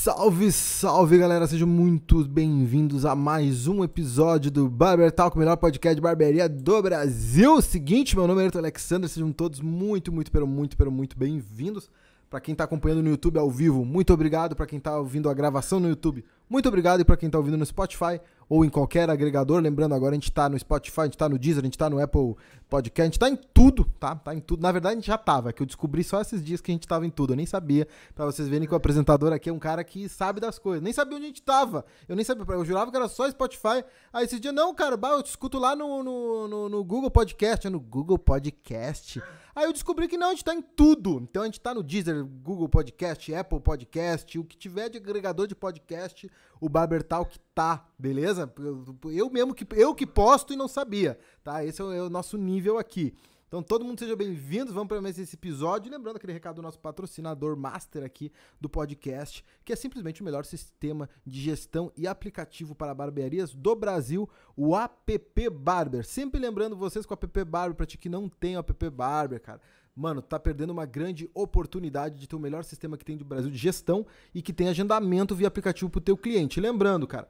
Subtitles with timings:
[0.00, 5.56] Salve, salve galera, sejam muito bem-vindos a mais um episódio do Barber Talk, o melhor
[5.56, 7.60] podcast de barbearia do Brasil.
[7.60, 11.90] Seguinte, meu nome é Alexander, sejam todos muito, muito, pero muito, pero muito bem-vindos.
[12.30, 14.54] Para quem tá acompanhando no YouTube ao vivo, muito obrigado.
[14.54, 17.00] Para quem tá ouvindo a gravação no YouTube, muito obrigado.
[17.00, 20.30] E para quem tá ouvindo no Spotify ou em qualquer agregador, lembrando agora a gente
[20.30, 22.34] tá no Spotify, a gente tá no Deezer, a gente tá no Apple
[22.68, 24.14] Podcast, a gente tá em tudo, tá?
[24.14, 24.62] Tá em tudo.
[24.62, 26.86] Na verdade, a gente já tava, que eu descobri só esses dias que a gente
[26.86, 27.32] tava em tudo.
[27.32, 27.88] Eu nem sabia.
[28.14, 30.82] Para vocês verem que o apresentador aqui é um cara que sabe das coisas.
[30.82, 31.84] Nem sabia onde a gente tava.
[32.06, 33.82] Eu nem sabia, eu jurava que era só Spotify.
[34.12, 37.10] Aí esse dia, não, cara, bah, eu te escuto lá no, no, no, no Google
[37.10, 39.22] Podcast, no Google Podcast.
[39.58, 41.18] Aí eu descobri que não, a gente tá em tudo.
[41.20, 45.48] Então a gente tá no Deezer, Google Podcast, Apple Podcast, o que tiver de agregador
[45.48, 46.30] de podcast,
[46.60, 48.48] o Barber Talk tá, beleza?
[49.12, 51.64] Eu mesmo que eu que posto e não sabia, tá?
[51.64, 53.12] Esse é o, é o nosso nível aqui.
[53.48, 55.90] Então todo mundo seja bem-vindo, vamos para mais esse episódio.
[55.90, 58.30] Lembrando aquele recado do nosso patrocinador master aqui
[58.60, 63.74] do podcast, que é simplesmente o melhor sistema de gestão e aplicativo para barbearias do
[63.74, 66.04] Brasil, o App Barber.
[66.04, 69.40] Sempre lembrando vocês com o App Barber, para ti que não tem o App Barber,
[69.40, 69.62] cara.
[69.96, 73.50] Mano, tá perdendo uma grande oportunidade de ter o melhor sistema que tem do Brasil
[73.50, 76.60] de gestão e que tem agendamento via aplicativo pro teu cliente.
[76.60, 77.26] Lembrando, cara,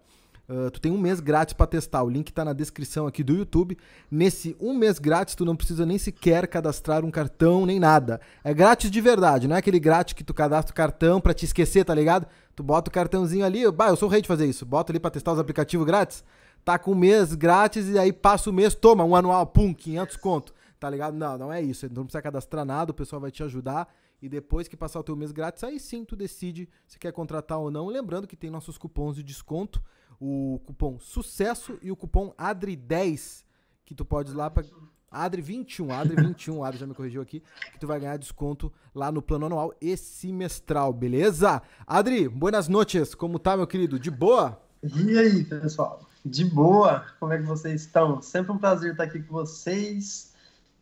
[0.49, 2.03] Uh, tu tem um mês grátis para testar.
[2.03, 3.77] O link tá na descrição aqui do YouTube.
[4.11, 8.19] Nesse um mês grátis, tu não precisa nem sequer cadastrar um cartão nem nada.
[8.43, 11.45] É grátis de verdade, não é aquele grátis que tu cadastra o cartão para te
[11.45, 12.27] esquecer, tá ligado?
[12.57, 14.65] Tu bota o cartãozinho ali, bah, eu sou o rei de fazer isso.
[14.65, 16.25] Bota ali para testar os aplicativos grátis.
[16.65, 20.17] Tá com um mês grátis e aí passa o mês, toma um anual, pum, 500
[20.17, 20.55] conto.
[20.81, 21.15] Tá ligado?
[21.15, 21.87] Não, não é isso.
[21.93, 23.87] Não precisa cadastrar nada, o pessoal vai te ajudar.
[24.23, 27.59] E depois que passar o teu mês grátis, aí sim tu decide se quer contratar
[27.59, 27.87] ou não.
[27.89, 29.83] Lembrando que tem nossos cupons de desconto
[30.21, 33.45] o cupom SUCESSO e o cupom ADRI10,
[33.85, 34.65] que tu pode ir lá para
[35.13, 39.47] ADRI21, ADRI21, Adri já me corrigiu aqui, que tu vai ganhar desconto lá no plano
[39.47, 41.63] anual e semestral, beleza?
[41.87, 43.99] Adri, buenas noches, como tá, meu querido?
[43.99, 44.61] De boa?
[44.83, 46.07] E aí, pessoal?
[46.25, 47.07] De boa?
[47.19, 48.21] Como é que vocês estão?
[48.21, 50.35] Sempre um prazer estar aqui com vocês.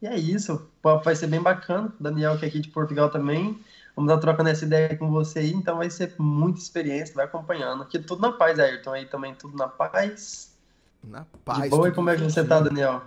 [0.03, 1.92] E é isso, vai ser bem bacana.
[2.00, 3.58] Daniel, que é aqui de Portugal também.
[3.96, 7.82] Vamos dar trocando essa ideia com você aí, então vai ser muita experiência, vai acompanhando.
[7.82, 10.54] Aqui tudo na paz, Ayrton, aí também tudo na paz.
[11.02, 11.62] Na paz.
[11.62, 13.00] De boa, e como é que você tá, Daniel?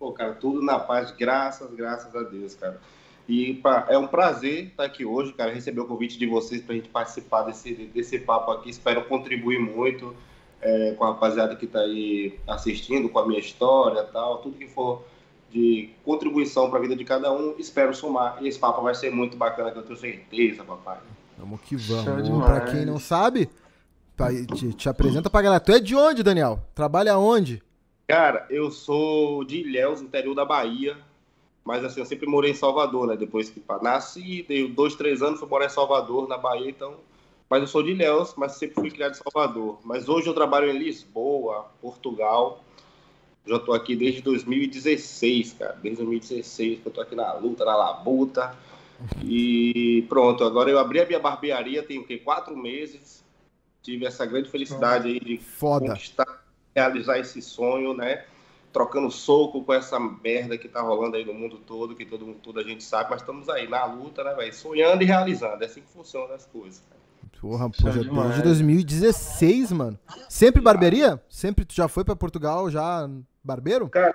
[0.00, 2.80] Pô, cara, tudo na paz, graças, graças a Deus, cara.
[3.28, 6.72] E pra, é um prazer estar aqui hoje, cara, receber o convite de vocês para
[6.72, 8.68] a gente participar desse, desse papo aqui.
[8.68, 10.16] Espero contribuir muito
[10.60, 14.66] é, com a rapaziada que está aí assistindo, com a minha história tal, tudo que
[14.66, 15.04] for
[15.50, 17.54] de contribuição para a vida de cada um.
[17.58, 18.38] Espero somar.
[18.40, 20.98] E esse papo vai ser muito bacana, que eu tenho certeza, papai.
[21.36, 22.44] Vamos que vamos.
[22.44, 23.48] Para quem não sabe,
[24.56, 25.60] te, te apresenta para galera.
[25.60, 26.60] Tu é de onde, Daniel?
[26.74, 27.62] Trabalha onde?
[28.06, 30.96] Cara, eu sou de Ilhéus, interior da Bahia.
[31.64, 33.16] Mas assim, eu sempre morei em Salvador, né?
[33.16, 36.94] Depois que nasci, dei dois, três anos, fui morar em Salvador, na Bahia, então.
[37.48, 39.78] Mas eu sou de Ilhéus, mas sempre fui criado em Salvador.
[39.84, 42.64] Mas hoje eu trabalho em Lisboa, Portugal.
[43.50, 45.76] Já tô aqui desde 2016, cara.
[45.82, 48.54] Desde 2016 que eu tô aqui na luta, na labuta.
[49.24, 52.18] E pronto, agora eu abri a minha barbearia tem o quê?
[52.18, 53.24] Quatro meses.
[53.82, 55.88] Tive essa grande felicidade aí de Foda.
[55.88, 56.44] conquistar,
[56.76, 58.24] realizar esse sonho, né?
[58.72, 62.38] Trocando soco com essa merda que tá rolando aí no mundo todo, que todo mundo,
[62.40, 64.54] toda a gente sabe, mas estamos aí na luta, né, velho?
[64.54, 65.60] Sonhando e realizando.
[65.64, 67.00] É assim que funcionam as coisas, cara.
[67.40, 69.98] Porra, pô, já desde 2016, mano.
[70.28, 71.20] Sempre barbearia?
[71.28, 73.08] Sempre tu já foi para Portugal, já
[73.42, 73.88] barbeiro?
[73.88, 74.14] Cara,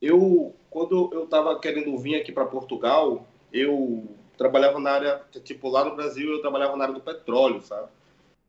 [0.00, 5.84] eu quando eu tava querendo vir aqui para Portugal, eu trabalhava na área, tipo, lá
[5.84, 7.88] no Brasil eu trabalhava na área do petróleo, sabe?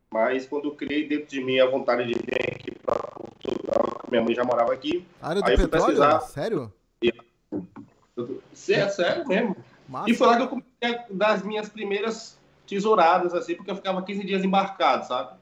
[0.10, 4.24] Mas quando eu criei dentro de mim a vontade de vir aqui para Portugal, minha
[4.24, 5.06] mãe já morava aqui.
[5.22, 5.86] A área do petróleo?
[5.86, 6.74] Pesquisar, sério?
[8.70, 9.56] É sério mesmo.
[9.90, 10.10] Massa.
[10.10, 14.24] E foi lá que eu comecei das minhas primeiras tesouradas, assim, porque eu ficava 15
[14.24, 15.38] dias embarcado, sabe?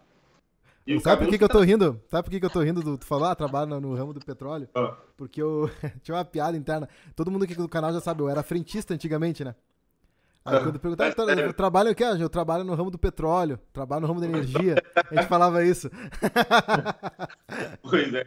[0.86, 2.02] E sabe por que, que eu tô rindo?
[2.08, 2.97] Sabe por que, que eu tô rindo do.
[2.97, 4.68] Tu falou, ah, trabalho no, no ramo do petróleo?
[4.74, 4.96] Ah.
[5.16, 5.69] Porque eu
[6.02, 6.90] tinha uma piada interna.
[7.16, 9.56] Todo mundo aqui do canal já sabe, eu era frentista antigamente, né?
[10.44, 12.03] Aí quando perguntaram, então, eu trabalho o quê?
[12.03, 14.75] Eu trabalho no ramo do petróleo, trabalho no ramo da energia.
[14.95, 15.89] A gente falava isso.
[17.84, 18.25] Pois é.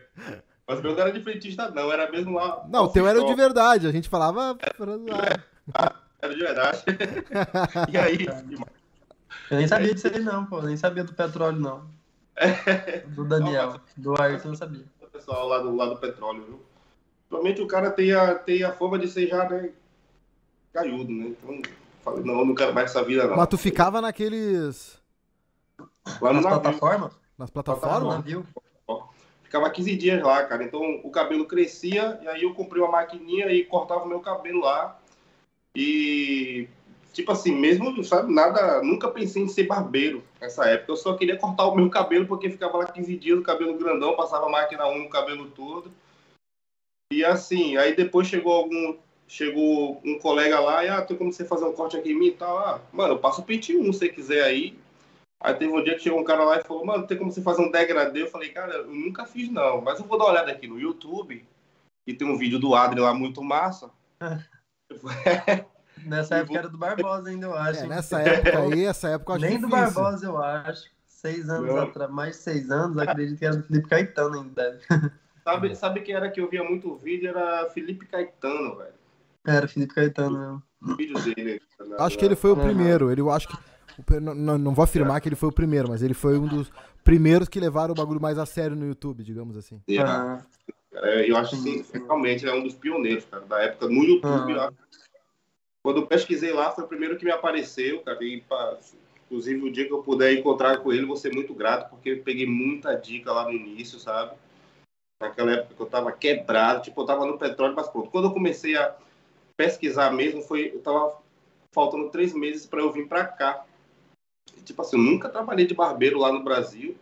[0.66, 2.64] Mas o meu não era de frentista, não, era mesmo lá.
[2.68, 4.56] Não, o teu era de verdade, a gente falava.
[6.22, 6.84] Era de verdade.
[7.90, 8.26] e aí?
[9.50, 10.62] Eu nem sabia disso aí, não, pô.
[10.62, 11.93] Nem sabia do petróleo, não.
[13.08, 13.80] Do Daniel.
[13.96, 14.84] Do Ayrton, eu não sabia.
[15.00, 16.62] O pessoal lá do, lá do petróleo, viu?
[17.28, 19.70] Provavelmente o cara tem a, tem a fama de ser já, né?
[20.72, 21.28] Caiudo, né?
[21.28, 21.62] Então,
[22.02, 23.36] falei, não, não quero mais essa vida, não.
[23.36, 25.00] Mas tu ficava naqueles.
[26.20, 27.12] Lá no Nas plataformas?
[27.38, 28.14] Nas plataformas?
[28.16, 28.46] Navio.
[29.42, 30.64] Ficava 15 dias lá, cara.
[30.64, 34.60] Então o cabelo crescia, e aí eu comprei uma maquininha e cortava o meu cabelo
[34.60, 34.98] lá.
[35.76, 36.68] E
[37.14, 40.92] tipo assim, mesmo, sabe, nada, nunca pensei em ser barbeiro nessa época.
[40.92, 44.16] Eu só queria cortar o meu cabelo porque ficava lá 15 dias, o cabelo grandão,
[44.16, 45.90] passava máquina 1 no cabelo todo.
[47.12, 48.96] E assim, aí depois chegou algum
[49.26, 52.26] chegou um colega lá e ah, tem como você fazer um corte aqui em mim
[52.26, 52.58] e tal.
[52.58, 54.76] Ah, mano, eu passo o pente 1 se você quiser aí.
[55.40, 57.42] Aí teve um dia que chegou um cara lá e falou, mano, tem como você
[57.42, 58.22] fazer um degradê?
[58.22, 60.80] Eu falei, cara, eu nunca fiz não, mas eu vou dar uma olhada aqui no
[60.80, 61.44] YouTube
[62.06, 63.90] e tem um vídeo do Adri lá muito massa.
[66.04, 67.80] Nessa época era do Barbosa ainda, eu acho.
[67.80, 69.68] É, nessa época aí, essa época eu acho Nem difícil.
[69.68, 70.94] do Barbosa, eu acho.
[71.06, 74.78] Seis anos atrás, mais de seis anos, acredito que era do Felipe Caetano ainda.
[75.44, 77.28] Sabe, sabe quem era que eu via muito o vídeo?
[77.28, 78.94] Era Felipe Caetano, velho.
[79.46, 80.62] Era Felipe Caetano mesmo.
[80.80, 81.60] O vídeo dele.
[81.80, 81.96] né?
[81.98, 83.12] Acho que ele foi o primeiro.
[83.12, 83.56] Ele, eu acho que.
[84.20, 86.72] Não, não, vou afirmar que ele foi o primeiro, mas ele foi um dos
[87.04, 89.80] primeiros que levaram o bagulho mais a sério no YouTube, digamos assim.
[89.86, 94.58] É, cara, eu acho assim, realmente é um dos pioneiros, cara, da época no YouTube.
[94.58, 94.72] Ah.
[95.84, 98.24] Quando pesquisei lá, foi o primeiro que me apareceu, cara.
[98.24, 98.74] E, pá,
[99.26, 102.22] inclusive, o dia que eu puder encontrar com ele, vou ser muito grato, porque eu
[102.22, 104.34] peguei muita dica lá no início, sabe?
[105.20, 108.10] Naquela época que eu tava quebrado, tipo, eu tava no petróleo, mas pronto.
[108.10, 108.96] Quando eu comecei a
[109.58, 111.20] pesquisar mesmo, foi, eu tava
[111.70, 113.66] faltando três meses para eu vir para cá.
[114.56, 116.96] E, tipo assim, eu nunca trabalhei de barbeiro lá no Brasil.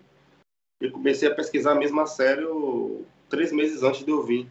[0.80, 4.48] Eu comecei a pesquisar mesmo a sério três meses antes de eu vir.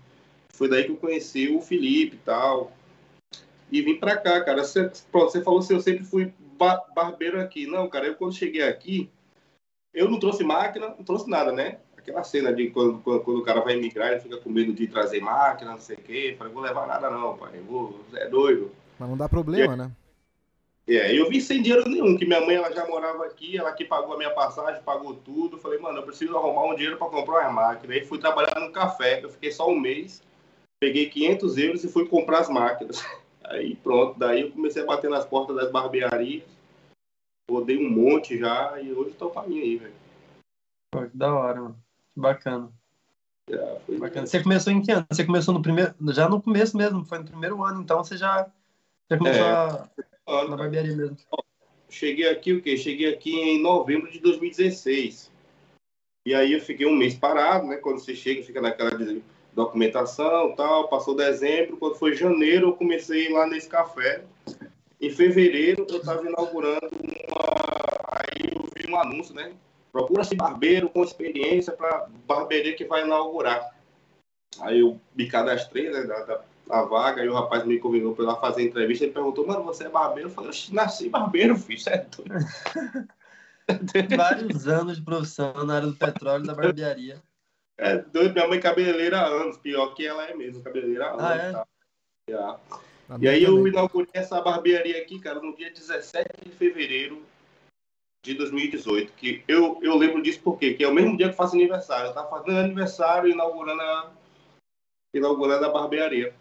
[0.53, 2.71] Foi daí que eu conheci o Felipe e tal.
[3.71, 4.63] E vim pra cá, cara.
[4.63, 7.65] Você, pronto, você falou assim, eu sempre fui ba- barbeiro aqui.
[7.65, 9.09] Não, cara, eu quando cheguei aqui,
[9.93, 11.79] eu não trouxe máquina, não trouxe nada, né?
[11.97, 14.87] Aquela cena de quando, quando, quando o cara vai emigrar, ele fica com medo de
[14.87, 16.29] trazer máquina, não sei o quê.
[16.31, 17.51] Eu falei, vou levar nada não, pai.
[17.55, 18.71] Eu vou, você é doido.
[18.99, 19.91] Mas não dá problema, né?
[20.87, 23.85] É, eu vim sem dinheiro nenhum, que minha mãe ela já morava aqui, ela que
[23.85, 25.57] pagou a minha passagem, pagou tudo.
[25.57, 27.93] Falei, mano, eu preciso arrumar um dinheiro para comprar uma máquina.
[27.93, 30.23] Aí fui trabalhar num café, eu fiquei só um mês,
[30.81, 33.01] peguei 500 euros e fui comprar as máquinas.
[33.43, 36.43] Aí pronto, daí eu comecei a bater nas portas das barbearias,
[37.49, 39.93] rodei um monte já e hoje tô pra mim aí, velho.
[40.91, 41.83] pô, que da hora, mano.
[42.13, 42.71] Que bacana.
[43.49, 44.27] Já foi- Bacana.
[44.27, 45.05] Você começou em que ano?
[45.09, 45.93] Você começou no primeiro.
[46.13, 48.49] Já no começo mesmo, foi no primeiro ano, então você já,
[49.09, 49.51] já começou É.
[49.51, 49.89] a,
[50.27, 51.17] Ano, na barbearia mesmo.
[51.89, 52.77] Cheguei aqui o quê?
[52.77, 55.29] Cheguei aqui em novembro de 2016.
[56.25, 57.77] E aí eu fiquei um mês parado, né?
[57.77, 58.91] Quando você chega, fica naquela
[59.53, 60.87] documentação tal.
[60.87, 64.23] Passou dezembro, quando foi janeiro, eu comecei lá nesse café.
[64.99, 67.51] Em fevereiro, eu estava inaugurando uma.
[68.07, 69.53] Aí eu vi um anúncio, né?
[69.91, 73.75] Procura-se barbeiro com experiência para barbearia que vai inaugurar.
[74.59, 76.03] Aí eu me cadastrei, né?
[76.03, 79.03] Da, da, da vaga, aí o rapaz me convidou para lá fazer entrevista.
[79.03, 80.29] Ele perguntou, mano, você é barbeiro?
[80.29, 82.07] Eu falei, "Oxe, nasci barbeiro, filho, você é.
[84.15, 87.21] Vários anos de profissão na área do petróleo e da barbearia.
[87.81, 91.09] É doido, minha mãe é cabeleireira há anos, pior que ela é mesmo, cabeleireira há
[91.13, 91.23] anos.
[91.23, 91.51] Ah, é?
[92.31, 92.59] tá?
[93.09, 97.25] Na E aí eu inaugurei essa barbearia aqui, cara, no dia 17 de fevereiro
[98.23, 99.11] de 2018.
[99.13, 102.09] Que eu, eu lembro disso porque que é o mesmo dia que eu faço aniversário.
[102.09, 104.11] Eu tava fazendo aniversário e inaugurando a,
[105.11, 106.35] inaugurando a barbearia.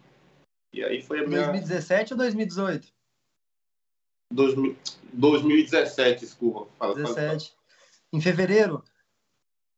[0.74, 2.86] E aí foi a minha 2017 ou 2018?
[4.30, 4.76] 2000
[5.14, 6.70] 2017, desculpa.
[6.78, 7.16] Fala, fala, fala.
[7.16, 7.56] 17.
[8.12, 8.84] Em fevereiro?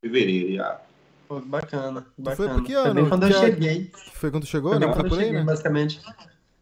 [0.03, 0.83] Fevereiro, já.
[1.33, 2.05] Pô, bacana.
[2.15, 2.55] foi bacana.
[2.55, 2.95] por que ano?
[2.95, 3.91] bem quando eu cheguei.
[4.13, 4.87] Foi quando chegou, Foi né?
[4.87, 5.45] Foi quando eu cheguei, né?
[5.45, 6.01] basicamente.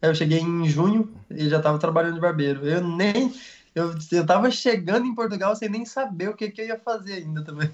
[0.01, 2.65] É, eu cheguei em junho e já tava trabalhando de barbeiro.
[2.65, 3.33] Eu nem.
[3.75, 7.15] Eu, eu tava chegando em Portugal sem nem saber o que, que eu ia fazer
[7.15, 7.69] ainda também.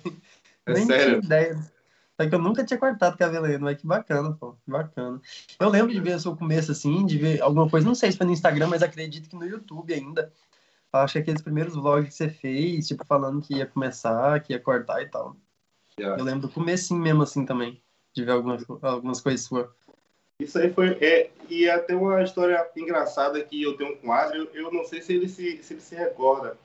[0.65, 1.05] É nem sério?
[1.05, 1.71] tinha ideia.
[2.19, 4.53] Só que eu nunca tinha cortado cabelo ainda, mas que bacana, pô.
[4.65, 5.21] Que bacana.
[5.59, 8.17] Eu lembro de ver o seu começo assim, de ver alguma coisa, não sei se
[8.17, 10.33] foi no Instagram, mas acredito que no YouTube ainda.
[10.91, 14.59] Acho que aqueles primeiros vlogs que você fez, tipo, falando que ia começar, que ia
[14.59, 15.37] cortar e tal.
[15.99, 16.15] Já.
[16.17, 17.81] Eu lembro do comecinho mesmo assim também,
[18.13, 19.67] de ver algumas, algumas coisas suas.
[20.39, 20.89] Isso aí foi.
[21.01, 24.83] É, e até uma história engraçada que eu tenho com o Adri, eu, eu não
[24.83, 26.57] sei se ele se, se ele se recorda.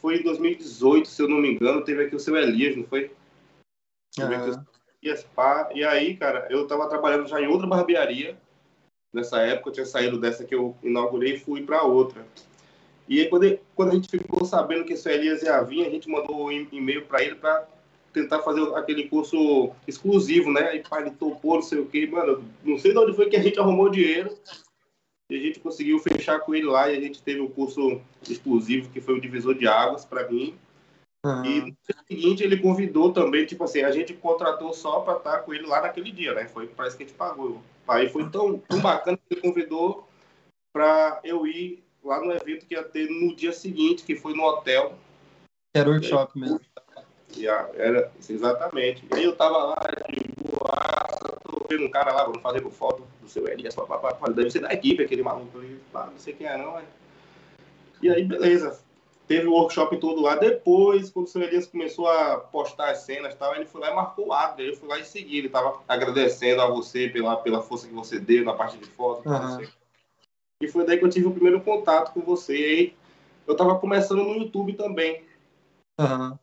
[0.00, 3.10] Foi em 2018, se eu não me engano, teve aqui o seu Elias, não foi?
[4.14, 4.64] Teve aqui o Ah,
[5.02, 5.68] Elias Pá.
[5.74, 8.36] E aí, cara, eu tava trabalhando já em outra barbearia.
[9.12, 12.26] Nessa época, eu tinha saído dessa que eu inaugurei e fui para outra.
[13.08, 15.86] E aí, quando, ele- quando a gente ficou sabendo que o seu Elias ia vir,
[15.86, 17.66] a gente mandou um e-mail para ele para
[18.16, 20.70] tentar fazer aquele curso exclusivo, né?
[20.70, 22.06] Aí, pá, ele topou, não sei o quê.
[22.06, 24.34] Mano, não sei de onde foi que a gente arrumou dinheiro.
[25.28, 28.88] E a gente conseguiu fechar com ele lá e a gente teve o curso exclusivo,
[28.88, 30.54] que foi o divisor de águas para mim.
[31.22, 35.18] ah, E no dia seguinte ele convidou também, tipo assim, a gente contratou só para
[35.18, 36.46] estar com ele lá naquele dia, né?
[36.48, 37.60] Foi, parece que a gente pagou.
[37.86, 40.08] Aí foi tão, tão bacana que ele convidou
[40.72, 44.44] para eu ir lá no evento que ia ter no dia seguinte, que foi no
[44.44, 44.94] hotel.
[45.74, 46.60] era workshop mesmo.
[47.36, 49.04] E a- era exatamente.
[49.10, 53.02] E aí eu tava lá de boa, tô vendo um cara lá, vamos fazer foto
[53.20, 54.16] do seu Elias, papapá.
[54.30, 55.80] Deve ser da equipe aquele maluco ali.
[55.92, 56.84] Não sei quem é não, é.
[58.02, 58.78] E aí, beleza.
[59.26, 60.36] Teve o workshop todo lá.
[60.36, 63.90] Depois, quando o seu Elias começou a postar as cenas e tal, ele foi lá
[63.90, 64.62] e marcou o ato.
[64.62, 65.38] Eu fui lá e segui.
[65.38, 69.28] Ele tava agradecendo a você pela, pela força que você deu na parte de foto.
[69.28, 69.66] Uhum.
[70.60, 72.56] E foi daí que eu tive o primeiro contato com você.
[72.56, 72.96] E aí,
[73.48, 75.24] eu tava começando no YouTube também.
[75.98, 76.38] Uhum.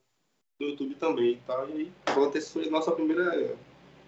[0.64, 1.70] No YouTube também e tal.
[1.70, 3.56] E aí, pronto, esse foi a nossa primeira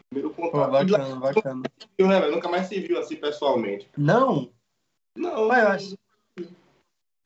[0.10, 0.72] primeiro Pô, contato.
[0.72, 1.64] bacana, bacana.
[1.98, 3.90] E, né, nunca mais se viu assim pessoalmente.
[3.98, 4.50] Não?
[5.18, 5.98] Não, Ué, eu acho.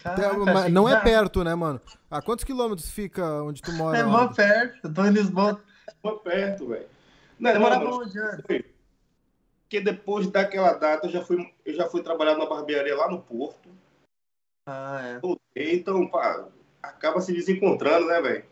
[0.01, 1.81] Caraca, mas não é perto, né, mano?
[2.09, 3.97] A quantos quilômetros fica onde tu mora?
[3.97, 4.87] É mó perto.
[4.87, 5.61] Eu tô em Lisboa.
[6.01, 6.87] Foi perto, velho.
[7.37, 8.11] Não, não, morava mano,
[9.69, 13.21] porque depois daquela data eu já fui, eu já fui trabalhar numa barbearia lá no
[13.21, 13.69] Porto.
[14.67, 15.19] Ah, é.
[15.19, 16.47] Voltei, Então, pá,
[16.81, 18.45] acaba se desencontrando, né, velho?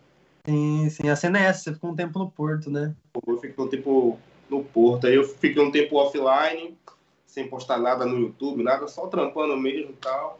[0.47, 1.09] Sim, sim.
[1.09, 1.63] A cena é essa.
[1.63, 2.95] Você ficou um tempo no Porto, né?
[3.27, 4.17] Eu fiquei um tempo
[4.49, 6.77] no Porto, aí eu fiquei um tempo offline,
[7.25, 10.39] sem postar nada no YouTube, nada, só trampando mesmo e tal.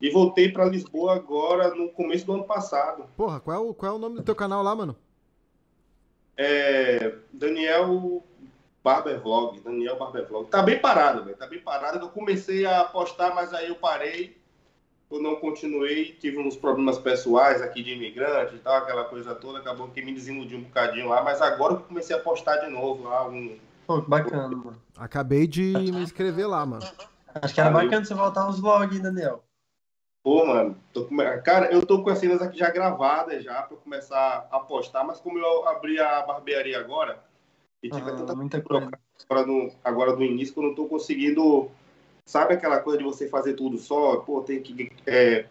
[0.00, 3.04] E voltei pra Lisboa agora no começo do ano passado.
[3.16, 4.96] Porra, qual é, o, qual é o nome do teu canal lá, mano?
[6.36, 8.24] É, Daniel
[8.82, 10.48] Barber Vlog, Daniel Barber Vlog.
[10.48, 11.36] Tá bem parado, velho.
[11.36, 11.98] Tá bem parado.
[11.98, 14.39] Eu comecei a postar, mas aí eu parei.
[15.10, 16.12] Eu não continuei.
[16.20, 19.58] Tive uns problemas pessoais aqui de imigrante e tal, aquela coisa toda.
[19.58, 21.22] Acabou que me desiludiu um bocadinho lá.
[21.22, 23.26] Mas agora eu comecei a postar de novo lá.
[23.28, 23.58] Um...
[23.86, 24.80] Pô, que bacana, mano.
[24.96, 26.86] Acabei de me inscrever lá, mano.
[27.34, 27.88] Acho que era Valeu.
[27.88, 29.42] bacana você voltar aos vlogs, Daniel.
[30.22, 31.16] Pô, mano, tô com...
[31.42, 35.18] cara, eu tô com as cenas aqui já gravadas já pra começar a postar, mas
[35.18, 37.18] como eu abri a barbearia agora
[37.82, 38.90] e tive Ah, tanta muita coisa.
[39.28, 41.70] agora no, agora no início que eu não tô conseguindo.
[42.30, 44.18] Sabe aquela coisa de você fazer tudo só?
[44.18, 45.46] Pô, tem que é,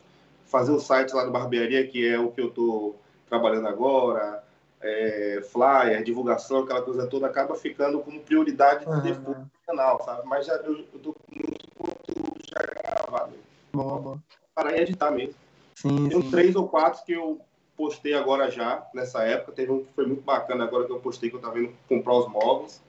[0.46, 2.96] fazer o site lá do barbearia, que é o que eu tô
[3.28, 4.42] trabalhando agora,
[4.80, 9.02] é, flyer, divulgação, aquela coisa toda, acaba ficando como prioridade Aham.
[9.02, 10.26] depois do canal, sabe?
[10.26, 13.34] Mas já, eu, eu tô com muito conteúdo já gravado.
[13.74, 14.24] Boa, boa.
[14.56, 15.36] Para editar mesmo.
[15.76, 16.32] Sim, Tem uns sim.
[16.32, 17.42] três ou quatro que eu
[17.76, 19.52] postei agora já, nessa época.
[19.52, 22.14] Teve um que foi muito bacana agora que eu postei, que eu tava indo comprar
[22.14, 22.82] os móveis.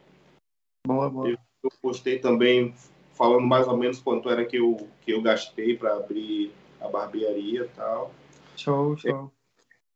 [0.86, 1.28] Boa, boa.
[1.28, 2.72] Eu postei também
[3.20, 7.64] falando mais ou menos quanto era que eu, que eu gastei para abrir a barbearia
[7.64, 8.14] e tal.
[8.56, 9.30] Show, show.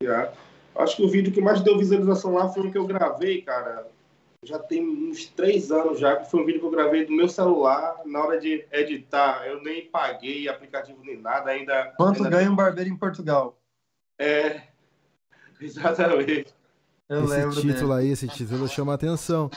[0.02, 0.30] Já.
[0.74, 3.88] Acho que o vídeo que mais deu visualização lá foi o que eu gravei, cara.
[4.44, 7.26] Já tem uns três anos já, que foi um vídeo que eu gravei do meu
[7.26, 9.46] celular na hora de editar.
[9.46, 11.94] Eu nem paguei aplicativo nem nada ainda.
[11.96, 12.36] Quanto ainda...
[12.36, 13.58] ganha um barbeiro em Portugal?
[14.18, 14.64] É,
[15.58, 16.52] exatamente.
[17.08, 18.06] Eu esse título dele.
[18.06, 19.50] aí, esse título chama atenção.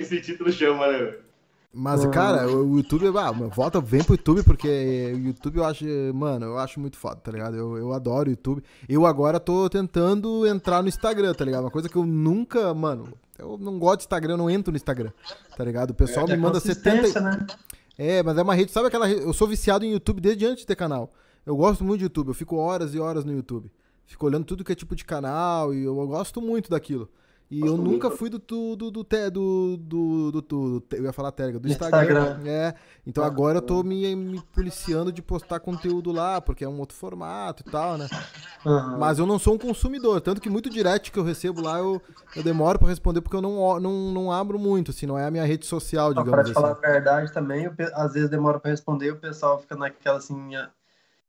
[0.00, 1.27] Esse título chama, né?
[1.72, 2.10] Mas, Uhum.
[2.10, 5.84] cara, o YouTube, ah, volta, vem pro YouTube, porque o YouTube eu acho,
[6.14, 7.56] mano, eu acho muito foda, tá ligado?
[7.56, 8.62] Eu, eu adoro o YouTube.
[8.88, 11.64] Eu agora tô tentando entrar no Instagram, tá ligado?
[11.64, 14.76] Uma coisa que eu nunca, mano, eu não gosto de Instagram, eu não entro no
[14.76, 15.10] Instagram,
[15.56, 15.90] tá ligado?
[15.90, 16.90] O pessoal É me manda 70.
[17.00, 17.46] consistência, né?
[17.98, 19.22] É, mas é uma rede, sabe aquela rede?
[19.22, 21.12] Eu sou viciado em YouTube desde antes de ter canal.
[21.44, 23.70] Eu gosto muito de YouTube, eu fico horas e horas no YouTube.
[24.06, 27.10] Fico olhando tudo que é tipo de canal e eu gosto muito daquilo.
[27.50, 31.68] E eu nunca fui do do do do, do, do, eu ia falar Telegram, do
[31.68, 32.40] Instagram.
[32.44, 32.74] É.
[33.06, 36.78] Então Ah, agora eu tô me, me policiando de postar conteúdo lá, porque é um
[36.78, 38.06] outro formato e tal, né?
[38.98, 42.02] Mas eu não sou um consumidor, tanto que muito direct que eu recebo lá eu,
[42.34, 45.30] eu demoro pra responder porque eu não, não, não abro muito, assim, não é a
[45.30, 46.60] minha rede social, Ah, Pra digamos te assim.
[46.60, 50.18] falar a verdade também, eu às vezes demora pra responder e o pessoal fica naquela
[50.18, 50.54] assim.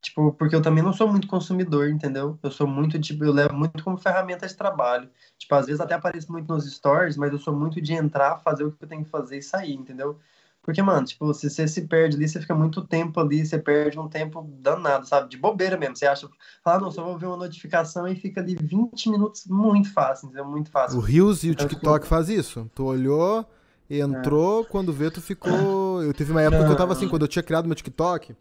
[0.02, 2.40] Tipo, porque eu também não sou muito consumidor, entendeu?
[2.42, 5.10] Eu sou muito, tipo, eu levo muito como ferramenta de trabalho.
[5.38, 8.64] Tipo, às vezes até apareço muito nos stories, mas eu sou muito de entrar, fazer
[8.64, 10.18] o que eu tenho que fazer e sair, entendeu?
[10.62, 14.00] Porque, mano, tipo, se você se perde ali, você fica muito tempo ali, você perde
[14.00, 15.30] um tempo danado, sabe?
[15.30, 15.96] De bobeira mesmo.
[15.96, 16.30] Você acha,
[16.64, 20.46] ah, não, só vou ver uma notificação e fica ali 20 minutos muito fácil, entendeu?
[20.46, 21.00] Muito O fácil.
[21.00, 22.70] Reels e o Então, TikTok faz isso.
[22.76, 23.46] Tu olhou,
[23.90, 26.04] entrou, quando vê, tu ficou.
[26.04, 28.36] Eu teve uma época que eu tava assim, quando eu tinha criado meu TikTok,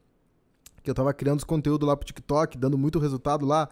[0.83, 3.69] que eu tava criando os conteúdos lá pro TikTok, dando muito resultado lá.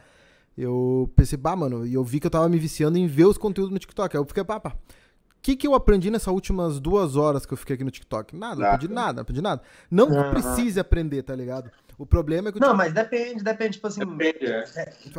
[0.57, 3.37] Eu pensei, bah, mano, e eu vi que eu tava me viciando em ver os
[3.37, 4.17] conteúdos no TikTok.
[4.17, 4.71] Aí eu fiquei, pá, pá.
[4.71, 8.35] O que, que eu aprendi nessas últimas duas horas que eu fiquei aqui no TikTok?
[8.35, 8.75] Nada, não Nada.
[8.75, 9.63] aprendi nada, não aprendi nada.
[9.91, 10.31] Não que eu Aham.
[10.31, 11.71] precise aprender, tá ligado?
[11.99, 14.63] O problema é que eu Não, mas depende, depende, tipo assim, Depende, é.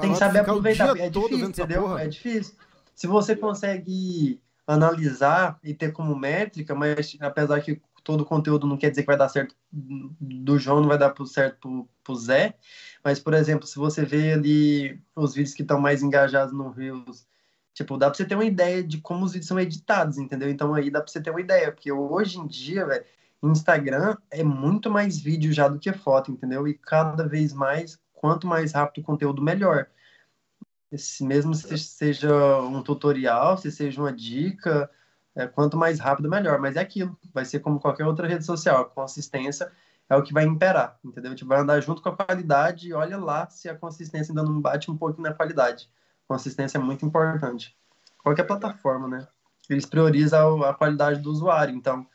[0.01, 0.97] tem que saber aproveitar.
[0.97, 1.81] É difícil, entendeu?
[1.83, 2.03] porra.
[2.03, 2.55] É difícil.
[2.93, 8.89] Se você consegue analisar e ter como métrica, mas apesar que todo conteúdo não quer
[8.89, 12.57] dizer que vai dar certo do João, não vai dar certo pro, pro Zé,
[13.03, 17.27] mas, por exemplo, se você vê ali os vídeos que estão mais engajados no Reels,
[17.73, 20.49] tipo, dá pra você ter uma ideia de como os vídeos são editados, entendeu?
[20.49, 23.03] Então aí dá pra você ter uma ideia, porque hoje em dia, velho,
[23.43, 26.65] Instagram é muito mais vídeo já do que foto, entendeu?
[26.65, 29.87] E cada vez mais, quanto mais rápido o conteúdo, melhor.
[30.89, 34.89] Esse- mesmo se seja um tutorial, se seja uma dica,
[35.37, 36.59] é, quanto mais rápido, melhor.
[36.59, 39.71] Mas é aquilo, vai ser como qualquer outra rede social, a consistência
[40.09, 41.35] é o que vai imperar, entendeu?
[41.35, 44.59] Tipo, vai andar junto com a qualidade e olha lá se a consistência ainda não
[44.59, 45.89] bate um pouquinho na qualidade.
[46.27, 47.75] Consistência é muito importante.
[48.23, 49.27] Qualquer plataforma, né?
[49.69, 52.07] Eles priorizam a qualidade do usuário, então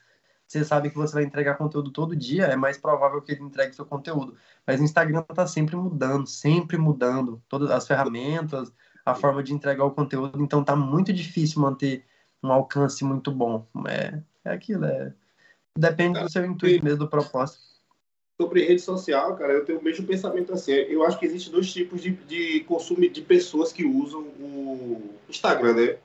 [0.47, 3.75] você sabe que você vai entregar conteúdo todo dia, é mais provável que ele entregue
[3.75, 4.37] seu conteúdo.
[4.67, 7.43] Mas o Instagram está sempre mudando, sempre mudando.
[7.49, 8.73] Todas as ferramentas,
[9.05, 12.05] a forma de entregar o conteúdo, então tá muito difícil manter
[12.43, 13.67] um alcance muito bom.
[13.89, 15.13] É, é aquilo, é.
[15.77, 17.63] Depende do seu intuito mesmo, do propósito.
[18.41, 20.73] Sobre rede social, cara, eu tenho o mesmo pensamento assim.
[20.73, 25.75] Eu acho que existem dois tipos de, de consumo de pessoas que usam o Instagram,
[25.75, 25.99] né?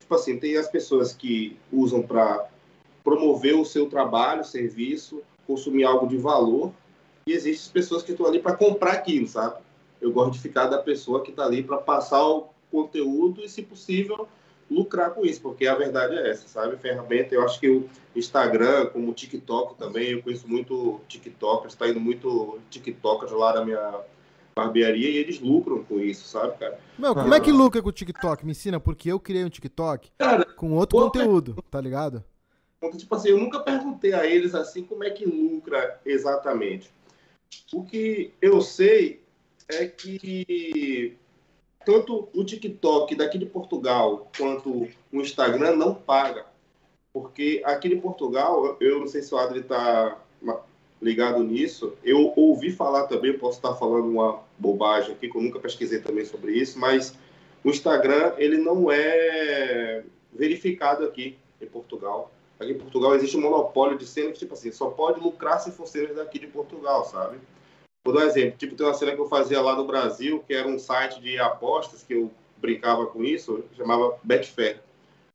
[0.00, 2.48] Tipo assim, tem as pessoas que usam para
[3.04, 6.72] promover o seu trabalho, serviço, consumir algo de valor.
[7.26, 9.60] E existem pessoas que estão ali para comprar aquilo, sabe?
[10.00, 13.62] Eu gosto de ficar da pessoa que está ali para passar o conteúdo e, se
[13.62, 14.28] possível,
[14.70, 16.76] lucrar com isso, porque a verdade é essa, sabe?
[16.76, 21.88] Ferramenta, eu acho que o Instagram, como o TikTok também, eu conheço muito TikTokers, está
[21.88, 24.00] indo muito TikTokers lá na minha
[24.54, 26.78] barbearia e eles lucram com isso, sabe, cara?
[26.98, 28.44] Meu, como é que lucra com o TikTok?
[28.44, 32.24] Me ensina, porque eu criei um TikTok cara, com outro conteúdo, tá ligado?
[32.96, 36.90] Tipo assim, eu nunca perguntei a eles assim como é que lucra exatamente.
[37.72, 39.22] O que eu sei
[39.68, 41.16] é que
[41.88, 46.44] tanto o TikTok daqui de Portugal quanto o Instagram não paga.
[47.14, 50.18] Porque aqui de Portugal, eu não sei se o Adri está
[51.00, 55.58] ligado nisso, eu ouvi falar também, posso estar falando uma bobagem aqui, que eu nunca
[55.58, 57.14] pesquisei também sobre isso, mas
[57.64, 62.30] o Instagram, ele não é verificado aqui em Portugal.
[62.60, 65.86] Aqui em Portugal existe um monopólio de cenas tipo assim, só pode lucrar se for
[65.86, 67.38] cenas daqui de Portugal, sabe?
[68.04, 68.58] Vou dar um exemplo.
[68.58, 71.38] Tipo, tem uma cena que eu fazia lá no Brasil, que era um site de
[71.38, 74.80] apostas, que eu brincava com isso, chamava Betfair.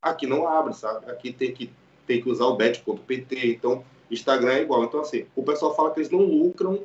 [0.02, 1.10] Aqui não abre, sabe?
[1.10, 1.72] Aqui tem que,
[2.06, 4.84] tem que usar o bet.pt, então Instagram é igual.
[4.84, 6.82] Então, assim, o pessoal fala que eles não lucram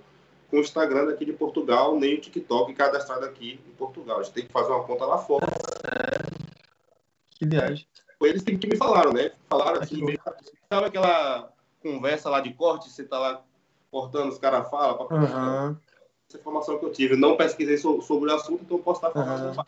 [0.50, 4.20] com o Instagram daqui de Portugal, nem o TikTok cadastrado aqui em Portugal.
[4.20, 5.48] A gente tem que fazer uma conta lá fora.
[7.32, 7.86] Que viagem
[8.28, 9.32] eles que me falaram, né?
[9.50, 10.20] Falaram assim, meio,
[10.72, 13.42] sabe aquela conversa lá de corte, você tá lá
[13.92, 15.08] cortando, os caras falam.
[15.10, 15.78] Uhum.
[16.28, 17.16] Essa informação que eu tive.
[17.16, 19.58] não pesquisei sobre o assunto, então eu posso estar falando.
[19.58, 19.64] Uhum.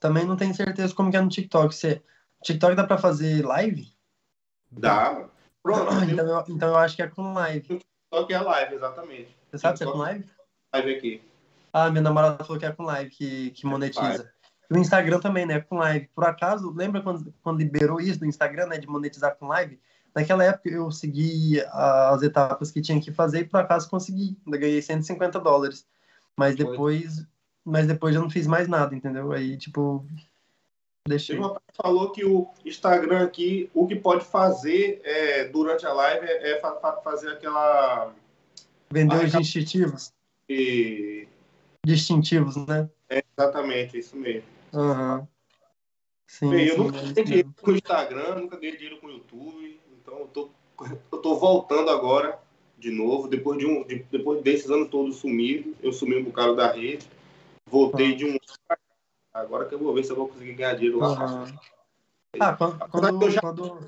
[0.00, 1.74] Também não tenho certeza como que é no TikTok.
[1.74, 2.02] Você...
[2.42, 3.88] TikTok dá pra fazer live?
[4.70, 5.28] Dá.
[5.62, 5.92] Pronto.
[6.10, 7.74] então, eu, então eu acho que é com live.
[7.74, 9.36] O TikTok é live, exatamente.
[9.50, 10.24] Você sabe se é com live?
[10.74, 11.22] Live aqui.
[11.72, 14.32] Ah, minha namorada falou que é com live, que, que monetiza.
[14.68, 15.60] No Instagram também, né?
[15.60, 16.08] Com live.
[16.14, 18.78] Por acaso, lembra quando, quando liberou isso no Instagram, né?
[18.78, 19.80] De monetizar com live?
[20.16, 24.34] Naquela época eu segui as etapas que tinha que fazer e por acaso consegui.
[24.46, 25.86] Ainda ganhei 150 dólares.
[26.34, 27.22] Mas depois,
[27.62, 29.30] mas depois eu não fiz mais nada, entendeu?
[29.32, 30.06] Aí, tipo,
[31.06, 31.36] deixei.
[31.36, 36.52] Uma falou que o Instagram aqui, o que pode fazer é, durante a live é,
[36.52, 36.60] é
[37.04, 38.14] fazer aquela.
[38.90, 40.14] Vender os distintivos.
[40.48, 41.28] E...
[41.84, 42.88] Distintivos, né?
[43.10, 44.48] É exatamente, isso mesmo.
[44.72, 45.26] Uhum.
[46.26, 49.10] Sim, Bem, sim, eu nunca ganhei dinheiro com o Instagram, nunca ganhei dinheiro com o
[49.10, 50.48] YouTube, então eu tô,
[51.12, 52.38] eu tô voltando agora
[52.78, 56.54] de novo, depois, de um, de, depois desses anos todos sumidos, eu sumi um bocado
[56.54, 57.08] da rede,
[57.66, 58.16] voltei uhum.
[58.16, 58.36] de um
[59.32, 61.08] agora que eu vou ver se eu vou conseguir ganhar dinheiro lá.
[61.08, 61.44] Uhum.
[62.38, 63.78] Ah, quando, quando, eu já, quando...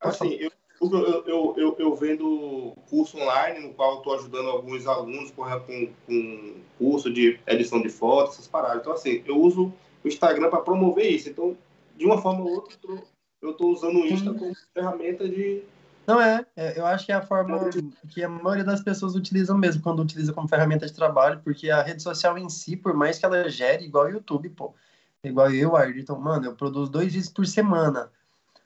[0.00, 5.30] Assim, eu, eu, eu, eu, eu vendo curso online, no qual estou ajudando alguns alunos
[5.32, 8.80] com, com, com curso de edição de fotos, essas paradas.
[8.80, 9.72] Então, assim, eu uso
[10.04, 11.28] o Instagram para promover isso.
[11.28, 11.56] Então,
[11.96, 12.78] de uma forma ou outra,
[13.42, 15.62] eu estou usando o Insta como ferramenta de.
[16.06, 17.68] Não é, é, eu acho que é a forma
[18.08, 21.82] que a maioria das pessoas utilizam mesmo, quando utiliza como ferramenta de trabalho, porque a
[21.82, 24.72] rede social em si, por mais que ela gere igual o YouTube, pô,
[25.24, 28.08] igual eu, Ayrton, mano, eu produzo dois vídeos por semana.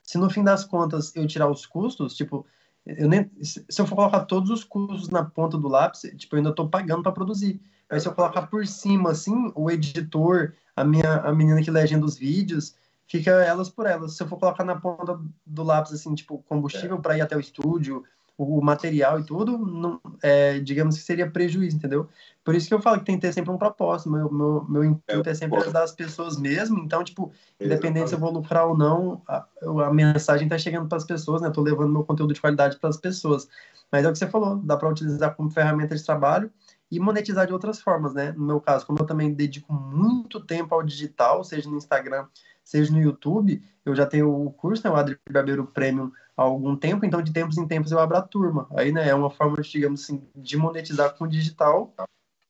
[0.03, 2.45] Se no fim das contas eu tirar os custos, tipo,
[2.85, 6.37] eu nem, se eu for colocar todos os custos na ponta do lápis, tipo, eu
[6.37, 7.59] ainda estou pagando para produzir.
[7.89, 12.05] Mas se eu colocar por cima, assim, o editor, a minha a menina que legenda
[12.05, 12.75] os vídeos,
[13.11, 14.15] fica elas por elas.
[14.15, 17.01] Se eu for colocar na ponta do lápis, assim, tipo, combustível é.
[17.01, 18.03] para ir até o estúdio,
[18.37, 22.07] o material e tudo, não, é, digamos que seria prejuízo, entendeu?
[22.43, 24.09] Por isso que eu falo que tem que ter sempre um propósito.
[24.09, 26.79] Meu, meu, meu intuito é, é sempre ajudar as pessoas mesmo.
[26.79, 29.45] Então, tipo, independente se eu vou lucrar ou não, a,
[29.85, 31.49] a mensagem tá chegando para as pessoas, né?
[31.49, 33.47] Eu tô levando meu conteúdo de qualidade para as pessoas.
[33.91, 36.49] Mas é o que você falou, dá para utilizar como ferramenta de trabalho
[36.89, 38.31] e monetizar de outras formas, né?
[38.31, 42.25] No meu caso, como eu também dedico muito tempo ao digital, seja no Instagram,
[42.63, 46.75] seja no YouTube, eu já tenho o curso, né, o Adri Barbeiro Premium, há algum
[46.75, 48.67] tempo, então de tempos em tempos eu abro a turma.
[48.75, 51.93] Aí, né, é uma forma, digamos assim, de monetizar com o digital,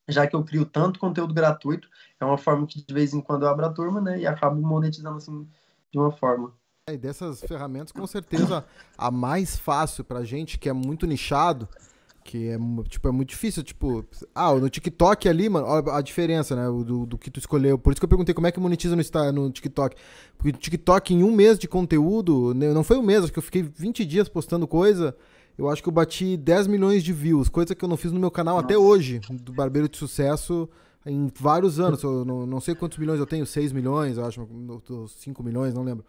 [0.07, 3.43] já que eu crio tanto conteúdo gratuito, é uma forma que de vez em quando
[3.43, 5.47] eu abro a turma, né, e acabo monetizando assim
[5.91, 6.53] de uma forma.
[6.89, 8.65] E dessas ferramentas, com certeza,
[8.97, 11.69] a mais fácil pra gente, que é muito nichado,
[12.23, 12.57] Que é,
[12.87, 14.05] tipo, é muito difícil, tipo...
[14.33, 17.77] Ah, no TikTok ali, mano, olha a diferença, né, do, do que tu escolheu.
[17.77, 19.95] Por isso que eu perguntei como é que monetiza no, no TikTok.
[20.37, 23.43] Porque TikTok, em um mês de conteúdo, né, não foi um mês, acho que eu
[23.43, 25.15] fiquei 20 dias postando coisa,
[25.57, 28.19] eu acho que eu bati 10 milhões de views, coisa que eu não fiz no
[28.19, 28.65] meu canal Nossa.
[28.65, 30.69] até hoje, do Barbeiro de Sucesso,
[31.05, 32.01] em vários anos.
[32.03, 34.47] Eu não, não sei quantos milhões eu tenho, 6 milhões, eu acho,
[35.07, 36.05] 5 milhões, não lembro.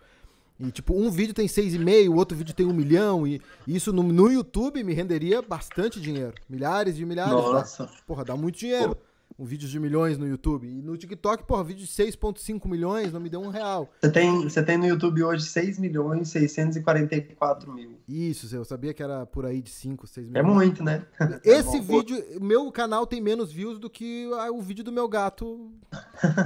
[0.63, 3.27] E, tipo, um vídeo tem 6,5, o outro vídeo tem 1 milhão.
[3.27, 6.35] E, isso no, no YouTube me renderia bastante dinheiro.
[6.49, 7.33] Milhares de milhares.
[7.33, 7.87] Nossa.
[7.87, 8.97] Dá, porra, dá muito dinheiro.
[9.37, 10.69] Um vídeo de milhões no YouTube.
[10.69, 13.91] E no TikTok, porra, vídeo de 6,5 milhões não me deu um real.
[14.01, 17.99] Você tem, você tem no YouTube hoje 6 milhões 644 mil.
[18.07, 20.45] Isso, eu sabia que era por aí de 5, 6 milhões.
[20.45, 21.05] É muito, né?
[21.43, 25.73] Esse é vídeo, meu canal tem menos views do que o vídeo do meu gato.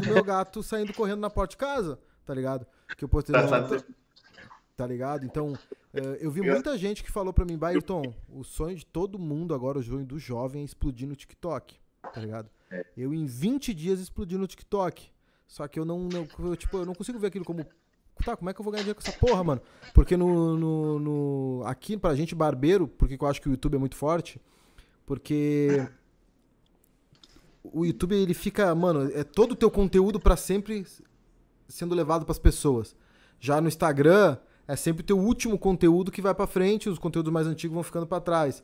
[0.03, 2.67] Do meu gato saindo correndo na porta de casa, tá ligado?
[2.97, 3.69] Que eu postei no, Tá
[4.85, 5.25] ligado?
[5.25, 5.57] Então,
[5.95, 9.55] é, eu vi muita gente que falou pra mim, Bairton, o sonho de todo mundo
[9.55, 11.79] agora, o sonho do jovem é explodir no TikTok.
[12.13, 12.51] Tá ligado?
[12.71, 12.85] É.
[12.97, 15.09] Eu em 20 dias explodi no TikTok.
[15.47, 17.65] Só que eu não, não eu, tipo, eu não consigo ver aquilo como
[18.25, 19.63] tá, como é que eu vou ganhar dinheiro com essa porra, mano?
[19.95, 23.79] Porque no, no, no, aqui, pra gente barbeiro, porque eu acho que o YouTube é
[23.79, 24.41] muito forte,
[25.05, 25.87] porque
[27.63, 30.87] o YouTube, ele fica, mano, é todo o teu conteúdo para sempre
[31.69, 32.97] sendo levado para as pessoas.
[33.39, 37.33] Já no Instagram, é sempre o teu último conteúdo que vai para frente, os conteúdos
[37.33, 38.63] mais antigos vão ficando para trás.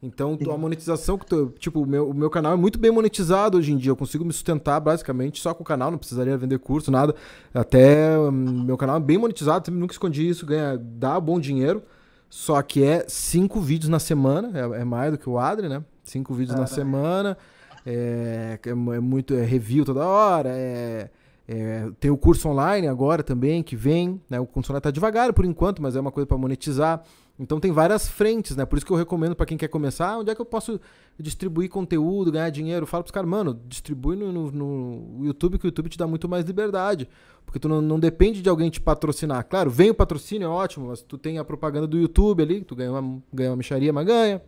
[0.00, 1.18] Então, a monetização,
[1.58, 3.90] tipo, o meu, o meu canal é muito bem monetizado hoje em dia.
[3.90, 7.14] Eu consigo me sustentar basicamente só com o canal, não precisaria vender curso, nada.
[7.52, 11.82] Até hum, meu canal é bem monetizado, nunca escondi isso, ganha, dá bom dinheiro.
[12.30, 15.82] Só que é cinco vídeos na semana, é, é mais do que o Adri, né?
[16.04, 17.36] Cinco vídeos na semana,
[17.84, 21.10] é, é, é, muito é review toda hora, é
[21.50, 24.38] é, tem o curso online agora também que vem, né?
[24.38, 27.02] O curso online tá devagar por enquanto, mas é uma coisa para monetizar.
[27.38, 28.66] Então tem várias frentes, né?
[28.66, 30.78] Por isso que eu recomendo para quem quer começar, onde é que eu posso
[31.18, 32.82] distribuir conteúdo, ganhar dinheiro?
[32.82, 36.06] Eu falo pros caras, mano, distribui no, no, no, YouTube, que o YouTube te dá
[36.06, 37.08] muito mais liberdade.
[37.46, 39.42] Porque tu não, não depende de alguém te patrocinar.
[39.48, 42.76] Claro, vem o patrocínio, é ótimo, mas tu tem a propaganda do YouTube ali, tu
[42.76, 44.42] ganha uma, ganha uma micharia, mas ganha.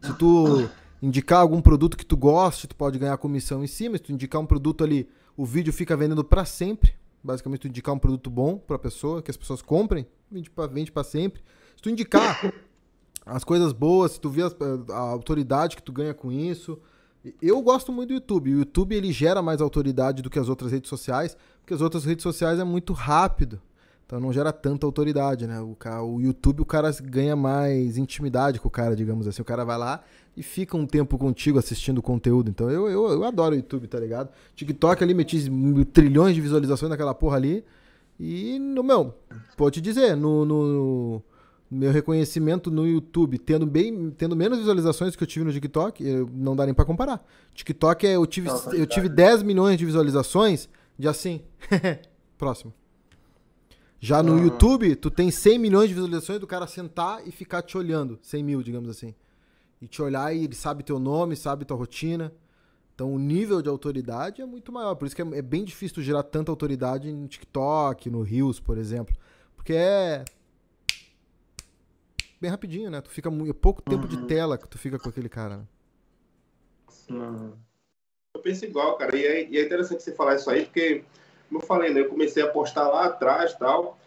[0.00, 0.68] Se tu
[1.00, 3.96] indicar algum produto que tu goste, tu pode ganhar comissão em cima.
[3.98, 6.94] Se tu indicar um produto ali o vídeo fica vendendo para sempre.
[7.22, 10.66] Basicamente, tu indicar um produto bom para a pessoa, que as pessoas comprem, vende para
[10.66, 11.42] vende sempre.
[11.76, 12.52] Se tu indicar
[13.24, 14.48] as coisas boas, se tu vê a,
[14.92, 16.78] a, autoridade que tu ganha com isso.
[17.40, 18.52] Eu gosto muito do YouTube.
[18.52, 22.04] O YouTube ele gera mais autoridade do que as outras redes sociais, porque as outras
[22.04, 23.60] redes sociais é muito rápido.
[24.04, 25.60] Então não gera tanta autoridade, né?
[25.60, 29.40] O, o YouTube o cara ganha mais intimidade com o cara, digamos assim.
[29.40, 30.02] O cara vai lá
[30.36, 32.50] e fica um tempo contigo assistindo conteúdo.
[32.50, 34.30] Então eu, eu, eu adoro o YouTube, tá ligado?
[34.54, 35.50] TikTok ali, meti
[35.92, 37.64] trilhões de visualizações naquela porra ali.
[38.18, 39.14] E, no meu,
[39.56, 41.22] vou te dizer, no, no,
[41.70, 46.54] meu reconhecimento no YouTube, tendo, bem, tendo menos visualizações que eu tive no TikTok, não
[46.54, 47.26] dá nem pra comparar.
[47.54, 50.68] TikTok, é, eu tive, eu tive 10 milhões de visualizações
[50.98, 51.42] de assim.
[52.38, 52.72] Próximo.
[53.98, 54.40] Já no ah.
[54.40, 58.18] YouTube, tu tem 100 milhões de visualizações do cara sentar e ficar te olhando.
[58.22, 59.14] 100 mil, digamos assim
[59.82, 62.32] e te olhar e ele sabe teu nome, sabe tua rotina.
[62.94, 64.94] Então o nível de autoridade é muito maior.
[64.94, 68.60] Por isso que é, é bem difícil tu gerar tanta autoridade no TikTok, no Reels,
[68.60, 69.12] por exemplo.
[69.56, 70.24] Porque é
[72.40, 73.00] bem rapidinho, né?
[73.00, 74.26] Tu fica muito, é pouco tempo de uhum.
[74.26, 75.56] tela que tu fica com aquele cara.
[75.56, 75.66] Né?
[77.10, 77.52] Uhum.
[78.36, 79.16] Eu penso igual, cara.
[79.16, 81.04] E é, e é, interessante você falar isso aí, porque,
[81.48, 82.00] como eu falei, né?
[82.00, 83.98] Eu comecei a postar lá atrás tal.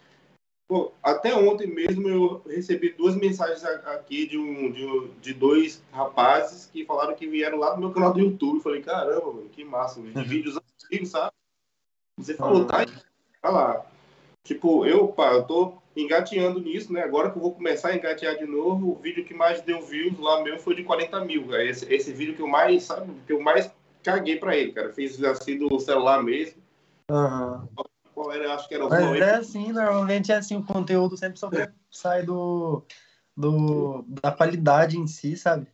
[0.68, 6.66] Pô, até ontem mesmo eu recebi duas mensagens aqui de, um, de, de, dois rapazes
[6.66, 8.56] que falaram que vieram lá no meu canal do YouTube.
[8.56, 10.24] Eu falei, caramba, mano, que massa, de uhum.
[10.24, 11.30] vídeos antigos, sabe?
[12.18, 12.66] Você falou, uhum.
[12.66, 12.86] tá aí,
[13.40, 13.86] tá lá.
[14.42, 17.02] Tipo, eu, pá, eu tô engateando nisso, né?
[17.02, 20.18] Agora que eu vou começar a engatear de novo, o vídeo que mais deu views
[20.18, 21.54] lá meu foi de 40 mil.
[21.60, 23.70] Esse, esse vídeo que eu mais, sabe, que eu mais
[24.02, 24.92] caguei pra ele, cara.
[24.92, 26.60] Fiz assim do celular mesmo.
[27.08, 27.68] Uhum
[28.16, 31.38] qual era, acho que era o Mas é assim, normalmente é assim, o conteúdo sempre
[31.90, 32.82] sai do,
[33.36, 35.66] do, da qualidade em si, sabe?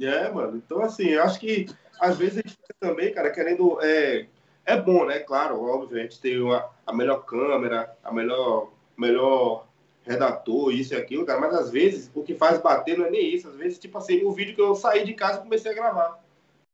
[0.00, 0.62] É, mano.
[0.64, 1.66] Então, assim, eu acho que
[1.98, 3.80] às vezes a gente também, cara, querendo.
[3.82, 4.28] É,
[4.64, 5.18] é bom, né?
[5.18, 9.66] Claro, óbvio, a gente tem uma, a melhor câmera, a melhor, melhor
[10.04, 13.34] redator, isso e aquilo, cara, mas às vezes o que faz bater não é nem
[13.34, 13.48] isso.
[13.48, 16.24] Às vezes, tipo assim, o vídeo que eu saí de casa e comecei a gravar.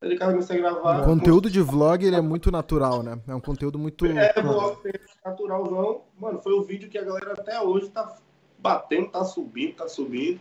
[0.03, 1.01] Ele comecei a gravar.
[1.01, 3.17] O conteúdo de vlog ele é muito natural, né?
[3.25, 4.05] É um conteúdo muito.
[4.05, 4.77] É, vlog
[5.23, 6.01] naturalzão.
[6.19, 8.17] Mano, foi o vídeo que a galera até hoje tá
[8.59, 10.39] batendo, tá subindo, tá subindo.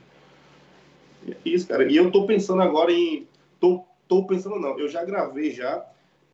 [1.29, 1.91] É isso, cara.
[1.91, 3.29] E eu tô pensando agora em.
[3.61, 5.85] Tô, tô pensando, não, eu já gravei já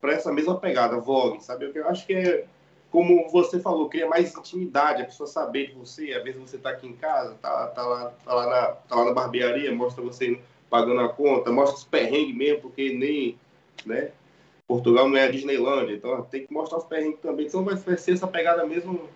[0.00, 1.70] para essa mesma pegada, vlog, sabe?
[1.74, 2.46] Eu acho que é.
[2.90, 6.14] Como você falou, cria mais intimidade, a pessoa saber de você.
[6.14, 9.04] Às vezes você tá aqui em casa, tá, tá, lá, tá, lá, na, tá lá
[9.04, 13.38] na barbearia, mostra você pagando a conta, mostra os perrengues mesmo, porque nem,
[13.84, 14.10] né?
[14.66, 17.46] Portugal não é a Disneylândia, então tem que mostrar os perrengues também.
[17.46, 19.08] Então vai, vai ser essa pegada mesmo,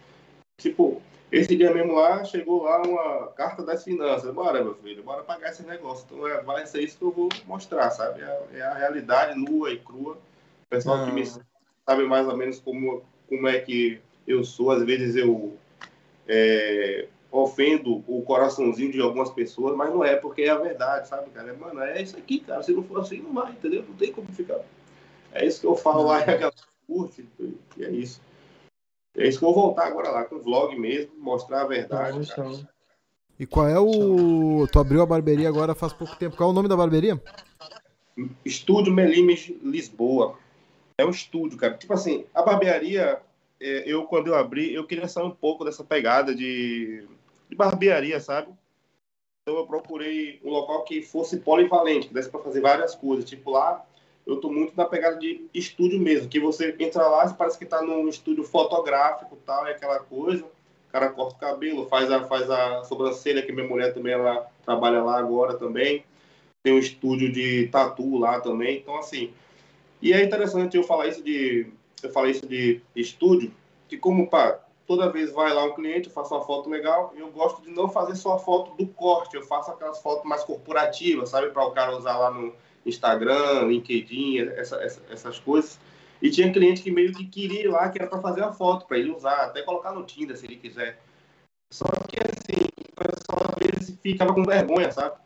[0.58, 4.32] tipo, esse dia mesmo lá, chegou lá uma carta das finanças.
[4.34, 6.06] Bora, meu filho, bora pagar esse negócio.
[6.10, 8.22] Então é, vai ser isso que eu vou mostrar, sabe?
[8.22, 10.14] É, é a realidade nua e crua.
[10.14, 11.06] O pessoal ah.
[11.06, 14.70] que me sabe mais ou menos como, como é que eu sou.
[14.70, 15.56] Às vezes eu
[16.28, 21.30] é, ofendo o coraçãozinho de algumas pessoas, mas não é, porque é a verdade, sabe,
[21.30, 21.54] cara?
[21.54, 22.62] Mano, é isso aqui, cara.
[22.62, 23.82] Se não for assim, não vai, entendeu?
[23.88, 24.60] Não tem como ficar.
[25.32, 26.52] É isso que eu falo lá e a galera
[26.86, 27.26] curte,
[27.78, 28.20] e é isso.
[29.16, 32.34] É isso que eu vou voltar agora lá, com o vlog mesmo, mostrar a verdade.
[33.38, 34.66] E qual é o.
[34.70, 36.36] Tu abriu a barbearia agora faz pouco tempo.
[36.36, 37.20] Qual é o nome da barbearia?
[38.44, 40.38] Estúdio Melimes Lisboa.
[40.98, 41.74] É um estúdio, cara.
[41.76, 43.20] Tipo assim, a barbearia,
[43.58, 47.06] é, eu quando eu abri, eu queria sair um pouco dessa pegada de,
[47.52, 48.48] de barbearia, sabe?
[49.42, 53.28] Então eu procurei um local que fosse polivalente, que desse para fazer várias coisas.
[53.28, 53.84] Tipo lá,
[54.26, 57.66] eu tô muito na pegada de estúdio mesmo, que você entra lá e parece que
[57.66, 60.44] tá num estúdio fotográfico tal, é aquela coisa.
[60.44, 64.46] O cara corta o cabelo, faz a, faz a sobrancelha, que minha mulher também ela
[64.64, 66.04] trabalha lá agora também.
[66.62, 68.78] Tem um estúdio de tatu lá também.
[68.78, 69.32] Então, assim.
[70.00, 71.66] E é interessante eu falar isso de.
[72.02, 73.52] Eu falei isso de estúdio,
[73.88, 74.58] que como, pá,
[74.92, 77.88] toda vez vai lá um cliente, eu faço uma foto legal, eu gosto de não
[77.88, 81.48] fazer só a foto do corte, eu faço aquelas fotos mais corporativas, sabe?
[81.48, 85.80] Para o cara usar lá no Instagram, LinkedIn, essa, essa, essas coisas.
[86.20, 88.84] E tinha cliente que meio que queria ir lá, que era para fazer a foto,
[88.84, 91.00] para ele usar, até colocar no Tinder se ele quiser.
[91.72, 95.16] Só que assim, o pessoal às vezes ficava com vergonha, sabe?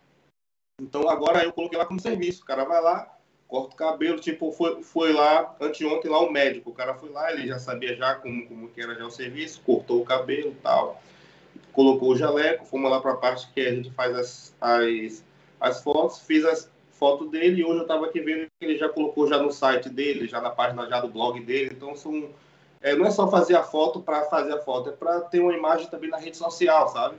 [0.80, 2.44] Então agora eu coloquei lá como serviço.
[2.44, 3.15] O cara vai lá,
[3.48, 6.70] corta o cabelo, tipo, foi, foi lá, anteontem lá o médico.
[6.70, 9.62] O cara foi lá, ele já sabia já como, como que era já o serviço,
[9.64, 11.00] cortou o cabelo e tal.
[11.72, 15.24] Colocou o jaleco, fomos lá para a parte que a gente faz as, as,
[15.60, 18.88] as fotos, fiz as, foto dele e hoje eu estava aqui vendo que ele já
[18.88, 21.70] colocou já no site dele, já na página já do blog dele.
[21.74, 22.30] Então são,
[22.80, 25.54] é, não é só fazer a foto para fazer a foto, é para ter uma
[25.54, 27.16] imagem também na rede social, sabe?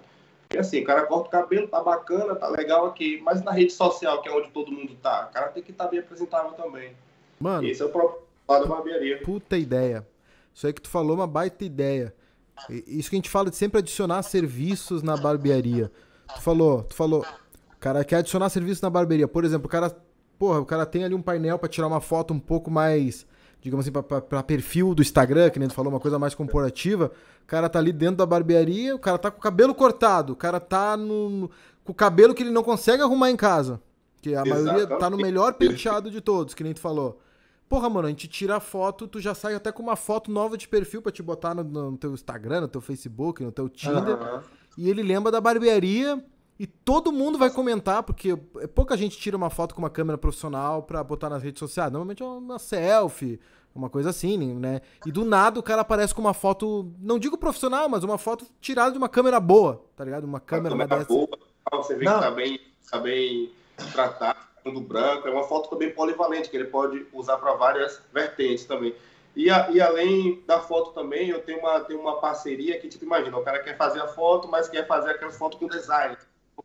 [0.47, 3.73] Porque assim, o cara corta o cabelo, tá bacana, tá legal aqui, mas na rede
[3.73, 6.51] social, que é onde todo mundo tá, o cara tem que estar tá bem apresentável
[6.51, 6.93] também.
[7.37, 9.21] Mano, esse é o próprio lado da barbearia.
[9.23, 10.07] Puta ideia.
[10.53, 12.15] Isso aí que tu falou, uma baita ideia.
[12.69, 15.91] Isso que a gente fala de sempre adicionar serviços na barbearia.
[16.33, 17.25] Tu falou, tu falou,
[17.73, 19.27] o cara quer adicionar serviço na barbearia.
[19.27, 19.95] Por exemplo, o cara,
[20.39, 23.27] porra, o cara tem ali um painel para tirar uma foto um pouco mais,
[23.67, 27.11] digamos assim, para perfil do Instagram, que nem tu falou, uma coisa mais corporativa.
[27.43, 30.35] O cara tá ali dentro da barbearia, o cara tá com o cabelo cortado, o
[30.35, 31.51] cara tá no, no
[31.83, 33.81] com o cabelo que ele não consegue arrumar em casa.
[34.21, 34.65] Que a Exatamente.
[34.65, 37.19] maioria tá no melhor penteado de todos, que nem tu falou.
[37.67, 40.57] Porra, mano, a gente tira a foto, tu já sai até com uma foto nova
[40.57, 44.17] de perfil para te botar no, no, teu Instagram, no teu Facebook, no teu Tinder.
[44.17, 44.39] Uhum.
[44.77, 46.23] E ele lembra da barbearia
[46.57, 48.35] e todo mundo vai comentar, porque
[48.73, 51.91] pouca gente tira uma foto com uma câmera profissional pra botar nas redes sociais.
[51.91, 53.39] Normalmente é uma selfie,
[53.77, 54.81] uma coisa assim, né?
[55.05, 58.45] E do nada o cara aparece com uma foto, não digo profissional, mas uma foto
[58.59, 60.23] tirada de uma câmera boa, tá ligado?
[60.23, 61.29] Uma câmera, uma câmera boa,
[61.71, 62.15] você vê não.
[62.15, 62.59] que tá bem,
[62.89, 63.51] tá bem
[63.93, 65.27] tratado, fundo branco.
[65.27, 68.93] É uma foto também polivalente, que ele pode usar para várias vertentes também.
[69.35, 73.05] E, a, e, além da foto também, eu tenho uma, tenho uma parceria que, tipo,
[73.05, 76.17] imagina, o cara quer fazer a foto, mas quer fazer aquela foto com design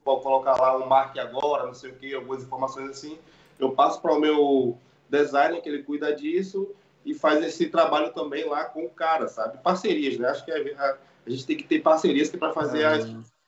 [0.05, 3.19] pode colocar lá um marque agora, não sei o que, algumas informações assim.
[3.59, 8.49] Eu passo para o meu designer, que ele cuida disso, e faz esse trabalho também
[8.49, 9.59] lá com o cara, sabe?
[9.59, 10.29] Parcerias, né?
[10.29, 13.05] Acho que é, a, a, gente tem que ter parcerias que é para fazer as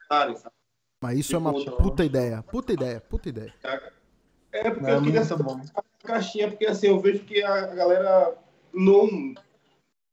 [0.08, 0.38] sabe?
[1.02, 3.54] Mas isso é uma puta ideia, puta ideia, puta ideia.
[4.52, 5.36] É, porque não, eu queria essa
[6.02, 8.34] caixinha, porque assim, eu vejo que a galera
[8.72, 9.34] não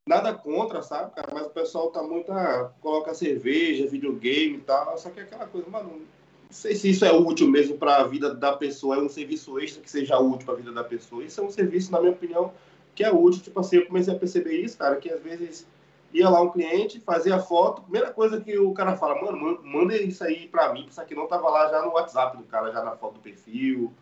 [0.08, 1.32] nada contra, sabe, cara?
[1.34, 2.32] Mas o pessoal tá muito.
[2.32, 4.98] Ah, coloca cerveja, videogame e tal.
[4.98, 6.06] Só que é aquela coisa, mano, não
[6.50, 9.82] sei se isso é útil mesmo para a vida da pessoa, é um serviço extra
[9.82, 11.24] que seja útil para a vida da pessoa.
[11.24, 12.54] Isso é um serviço, na minha opinião,
[12.96, 13.44] que é útil.
[13.44, 15.68] Tipo assim, eu comecei a perceber isso, cara, que às vezes
[16.14, 20.24] ia lá um cliente, fazia foto, primeira coisa que o cara fala, mano, manda isso
[20.24, 22.98] aí para mim, isso aqui não tava lá já no WhatsApp do cara, já na
[22.98, 23.94] foto do perfil,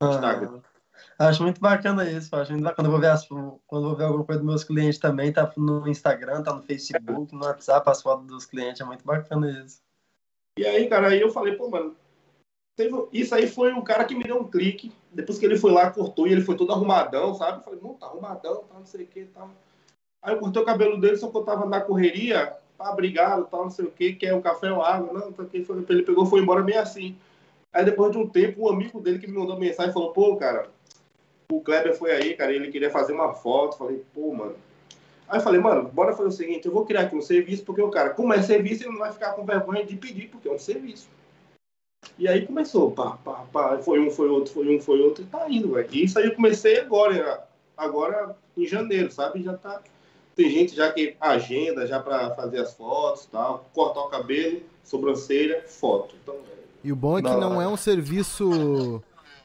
[0.00, 0.60] no ah, Instagram.
[1.18, 2.76] Acho muito bacana isso, acho muito bacana.
[2.76, 5.32] Quando eu vou ver, as, quando eu vou ver alguma coisa dos meus clientes também,
[5.32, 9.50] tá no Instagram, tá no Facebook, no WhatsApp, as fotos dos clientes, é muito bacana
[9.64, 9.80] isso.
[10.58, 11.96] E aí, cara, aí eu falei, pô, mano,
[12.78, 12.96] teve...
[13.12, 14.92] isso aí foi um cara que me deu um clique.
[15.12, 17.58] Depois que ele foi lá, cortou e ele foi todo arrumadão, sabe?
[17.58, 19.50] Eu falei, não, tá arrumadão, tá não sei o que tal.
[20.22, 23.64] Aí eu cortei o cabelo dele, só que eu tava na correria, tá brigado, tal,
[23.64, 25.66] não sei o que, quer o café ou água, não, tá aqui.
[25.88, 27.16] Ele pegou foi embora meio assim.
[27.72, 30.36] Aí depois de um tempo, o um amigo dele que me mandou mensagem falou, pô,
[30.36, 30.68] cara,
[31.50, 33.76] o Kleber foi aí, cara, ele queria fazer uma foto.
[33.76, 34.54] Falei, pô, mano,
[35.28, 37.82] Aí eu falei, mano, bora fazer o seguinte, eu vou criar aqui um serviço, porque
[37.82, 40.52] o cara, como é serviço, ele não vai ficar com vergonha de pedir, porque é
[40.52, 41.06] um serviço.
[42.18, 45.26] E aí começou, pá, pá, pá, foi um, foi outro, foi um, foi outro, e
[45.26, 45.88] tá indo, velho.
[45.92, 49.42] E isso aí eu comecei agora, agora em janeiro, sabe?
[49.42, 49.80] Já tá.
[50.34, 55.62] Tem gente já que agenda já para fazer as fotos tal, cortar o cabelo, sobrancelha,
[55.66, 56.16] foto.
[56.22, 56.34] Então,
[56.82, 59.02] e o bom é que não é um serviço,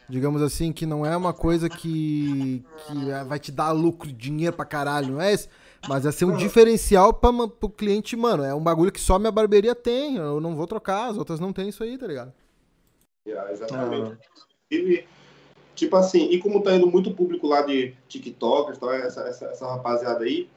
[0.08, 2.96] digamos assim, que não é uma coisa que, que
[3.28, 5.48] vai te dar lucro, dinheiro pra caralho, não é esse?
[5.88, 8.44] Mas é ser um diferencial pra, pro cliente, mano.
[8.44, 10.16] É um bagulho que só minha barbearia tem.
[10.16, 12.32] Eu não vou trocar, as outras não tem isso aí, tá ligado?
[13.26, 14.12] Yeah, exatamente.
[14.12, 14.44] Ah.
[14.70, 15.06] E,
[15.76, 19.68] tipo assim, e como tá indo muito público lá de TikTok, então essa, essa, essa
[19.68, 20.50] rapaziada aí,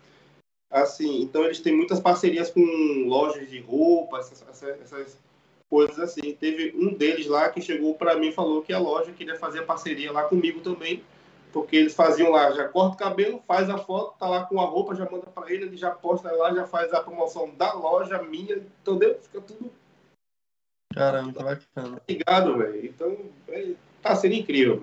[0.70, 2.60] assim, então eles têm muitas parcerias com
[3.06, 5.18] lojas de roupa, essas, essas
[5.68, 6.34] coisas assim.
[6.34, 9.60] Teve um deles lá que chegou para mim e falou que a loja queria fazer
[9.60, 11.02] a parceria lá comigo também,
[11.52, 14.64] porque eles faziam lá, já corta o cabelo, faz a foto, tá lá com a
[14.64, 18.22] roupa, já manda para ele, ele já posta lá, já faz a promoção da loja
[18.22, 19.18] minha, entendeu?
[19.22, 19.70] Fica tudo
[20.96, 22.00] Caramba, que bacana.
[22.02, 22.86] Obrigado, velho.
[22.86, 23.16] Então,
[23.48, 24.82] é, tá sendo incrível.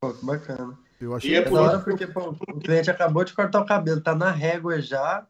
[0.00, 0.78] Pô, que bacana.
[1.00, 4.00] Eu achei e é por hora porque pô, o cliente acabou de cortar o cabelo,
[4.00, 5.26] tá na régua já.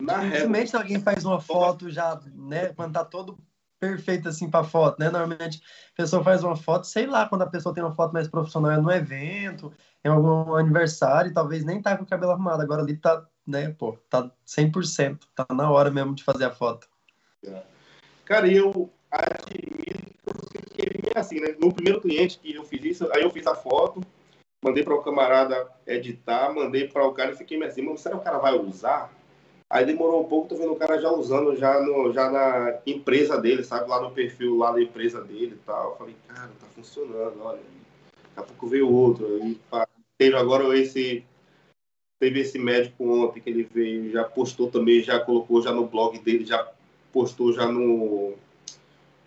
[0.00, 0.80] Na Dificilmente régua.
[0.80, 3.38] alguém faz uma foto já, né, quando tá todo
[3.80, 5.08] perfeito assim para foto, né?
[5.08, 5.62] Normalmente
[5.94, 8.72] a pessoa faz uma foto, sei lá, quando a pessoa tem uma foto mais profissional
[8.72, 9.72] é no evento,
[10.04, 13.96] em algum aniversário, talvez nem tá com o cabelo arrumado, agora ali tá, né, pô,
[14.10, 16.86] tá 100%, tá na hora mesmo de fazer a foto.
[18.26, 18.90] Cara, eu
[20.74, 21.54] que assim, né?
[21.60, 24.00] No primeiro cliente que eu fiz isso, aí eu fiz a foto,
[24.62, 28.20] mandei para o camarada editar, mandei para o cara e fiquei assim, mas será que
[28.20, 29.12] o cara vai usar?
[29.70, 33.38] Aí demorou um pouco, tô vendo o cara já usando já, no, já na empresa
[33.38, 33.88] dele, sabe?
[33.88, 35.90] Lá no perfil lá da empresa dele e tal.
[35.90, 37.58] Eu falei, cara, tá funcionando, olha.
[37.58, 39.26] Daqui a pouco veio outro.
[39.42, 41.22] Aí, teve agora esse.
[42.18, 46.18] Teve esse médico ontem que ele veio, já postou também, já colocou já no blog
[46.18, 46.66] dele, já
[47.12, 48.34] postou já no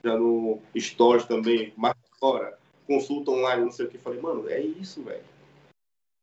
[0.04, 3.98] já no Stories também, marca fora, consulta online, não sei o que.
[3.98, 5.24] Falei, mano, é isso, velho.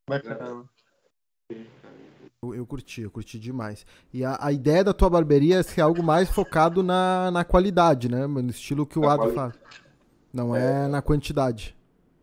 [0.09, 0.64] Bacana.
[2.43, 3.85] Eu, eu, curti, eu curti demais.
[4.12, 8.09] E a, a, ideia da tua barbearia é ser algo mais focado na, na qualidade,
[8.09, 8.27] né?
[8.27, 9.55] No estilo que o na Ado faz.
[10.33, 10.85] Não é...
[10.85, 10.88] é...
[10.88, 11.77] na quantidade.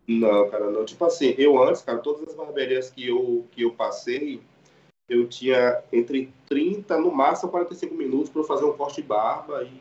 [0.06, 0.84] Não, cara, não.
[0.84, 4.40] Tipo assim, eu antes, cara, todas as barbearias que eu, que eu passei,
[5.08, 9.80] eu tinha entre 30, no máximo 45 minutos para fazer um corte de barba e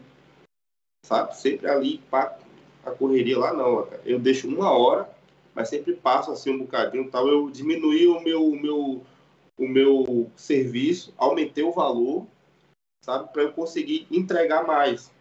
[1.06, 1.38] sabe?
[1.38, 2.38] Sempre ali, pá,
[2.84, 4.02] a correria lá não, cara.
[4.06, 5.10] Eu deixo uma hora,
[5.54, 7.28] mas sempre passo assim um bocadinho tal.
[7.28, 9.02] Eu diminuí o meu, o meu,
[9.58, 12.26] o meu serviço, aumentei o valor,
[13.04, 13.32] sabe?
[13.32, 15.12] Para eu conseguir entregar mais.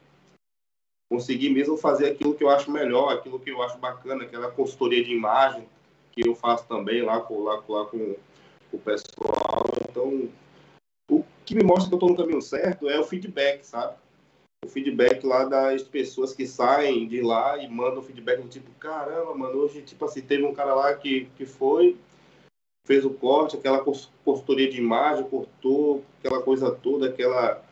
[1.11, 5.05] Conseguir mesmo fazer aquilo que eu acho melhor, aquilo que eu acho bacana, aquela consultoria
[5.05, 5.69] de imagem
[6.13, 8.17] que eu faço também lá, com, lá, lá com
[8.73, 9.67] o pessoal.
[9.89, 10.29] Então,
[11.11, 13.97] o que me mostra que eu estou no caminho certo é o feedback, sabe?
[14.65, 19.35] O feedback lá das pessoas que saem de lá e mandam feedback do tipo, caramba,
[19.35, 21.97] mano, hoje, tipo assim, teve um cara lá que, que foi,
[22.87, 23.85] fez o corte, aquela
[24.25, 27.63] consultoria de imagem, cortou, aquela coisa toda, aquela...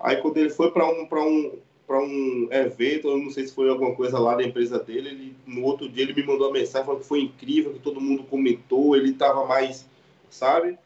[0.00, 3.54] Aí quando ele foi para um, para um, para um evento, eu não sei se
[3.54, 6.58] foi alguma coisa lá da empresa dele, ele, no outro dia ele me mandou uma
[6.58, 9.86] mensagem falando que foi incrível, que todo mundo comentou, ele estava mais,
[10.30, 10.78] sabe,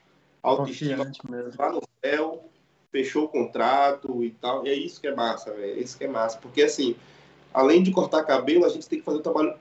[0.42, 1.10] autoestima
[1.58, 2.47] lá no céu,
[2.90, 4.66] fechou o contrato e tal.
[4.66, 5.78] E é isso que é massa, velho.
[5.78, 6.38] É isso que é massa.
[6.38, 6.96] Porque, assim,
[7.52, 9.54] além de cortar cabelo, a gente tem que fazer um trabalho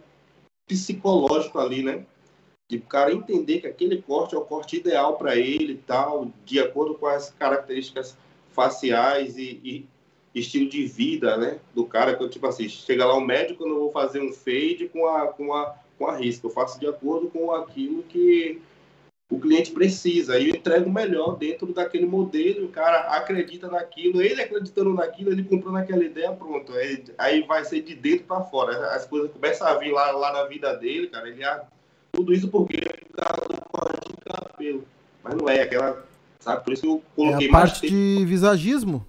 [0.68, 2.06] psicológico ali, né?
[2.70, 6.32] De o cara entender que aquele corte é o corte ideal para ele e tal,
[6.46, 8.18] de acordo com as características
[8.52, 9.86] faciais e, e,
[10.36, 11.60] estilo de vida, né?
[11.74, 14.90] Do cara, que tipo assim, chega lá um médico, eu não vou fazer um fade
[14.92, 16.46] com a, com a, com a risca.
[16.46, 18.62] Eu faço de acordo com aquilo que
[19.30, 20.34] o cliente precisa.
[20.34, 25.32] Aí eu entrego o melhor dentro daquele modelo, o cara acredita naquilo, ele acreditando naquilo,
[25.32, 26.72] ele comprou naquela ideia, pronto.
[26.74, 28.92] Aí, aí vai ser de dentro para fora.
[28.96, 31.28] As coisas começam a vir lá, lá na vida dele, cara.
[31.30, 31.64] Ele, ah,
[32.12, 33.38] tudo isso porque o cara
[33.70, 34.84] corte de cabelo.
[35.24, 36.06] Mas não é aquela.
[36.40, 36.64] Sabe?
[36.64, 39.06] Por isso eu coloquei é a parte de visagismo.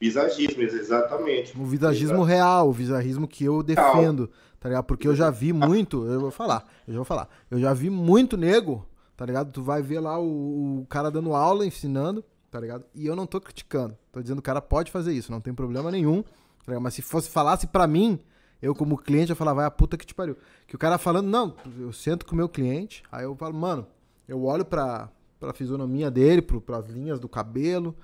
[0.00, 1.56] Visagismo, exatamente.
[1.56, 2.28] O visagismo Exato.
[2.28, 4.84] real, o visagismo que eu defendo, tá ligado?
[4.84, 7.88] Porque eu já vi muito, eu vou falar, eu já vou falar, eu já vi
[7.88, 8.84] muito nego
[9.16, 9.52] tá ligado?
[9.52, 12.84] Tu vai ver lá o, o, cara dando aula, ensinando, tá ligado?
[12.94, 13.96] E eu não tô criticando.
[14.12, 16.24] Tô dizendo que o cara pode fazer isso, não tem problema nenhum.
[16.64, 18.18] Tá Mas se fosse falasse pra mim,
[18.60, 20.36] eu como cliente, eu falava, vai a puta que te pariu.
[20.66, 23.86] Que o cara falando, não, eu sento com o meu cliente, aí eu falo, mano,
[24.26, 27.94] eu olho pra, pra fisionomia dele, pro, pras linhas do cabelo,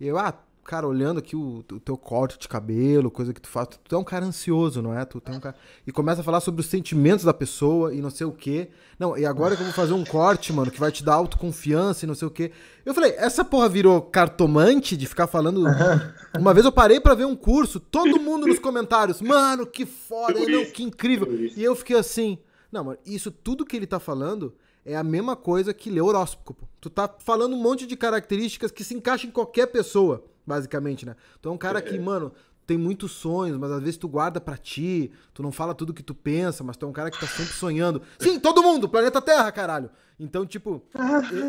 [0.00, 0.34] e eu, ah,
[0.66, 3.94] cara, olhando aqui o, o, teu corte de cabelo, coisa que tu faz, tu, tu
[3.94, 5.04] é um cara ansioso, não é?
[5.04, 5.54] Tu, tu é um cara...
[5.86, 8.68] E começa a falar sobre os sentimentos da pessoa e não sei o quê.
[8.98, 12.04] Não, e agora que eu vou fazer um corte, mano, que vai te dar autoconfiança
[12.04, 12.50] e não sei o quê.
[12.84, 15.64] Eu falei, essa porra virou cartomante de ficar falando.
[16.36, 20.40] Uma vez eu parei para ver um curso, todo mundo nos comentários, mano, que foda,
[20.40, 21.28] não, que incrível.
[21.56, 22.38] E eu fiquei assim,
[22.72, 24.54] não, mano, isso tudo que ele tá falando
[24.84, 26.68] é a mesma coisa que ler horóscopo.
[26.80, 31.16] Tu tá falando um monte de características que se encaixam em qualquer pessoa, basicamente, né?
[31.40, 31.98] Tu é um cara que, é.
[31.98, 32.32] mano,
[32.66, 36.02] tem muitos sonhos, mas às vezes tu guarda para ti, tu não fala tudo que
[36.02, 38.02] tu pensa, mas tu é um cara que tá sempre sonhando.
[38.18, 39.90] Sim, todo mundo, planeta Terra, caralho.
[40.18, 40.82] Então, tipo,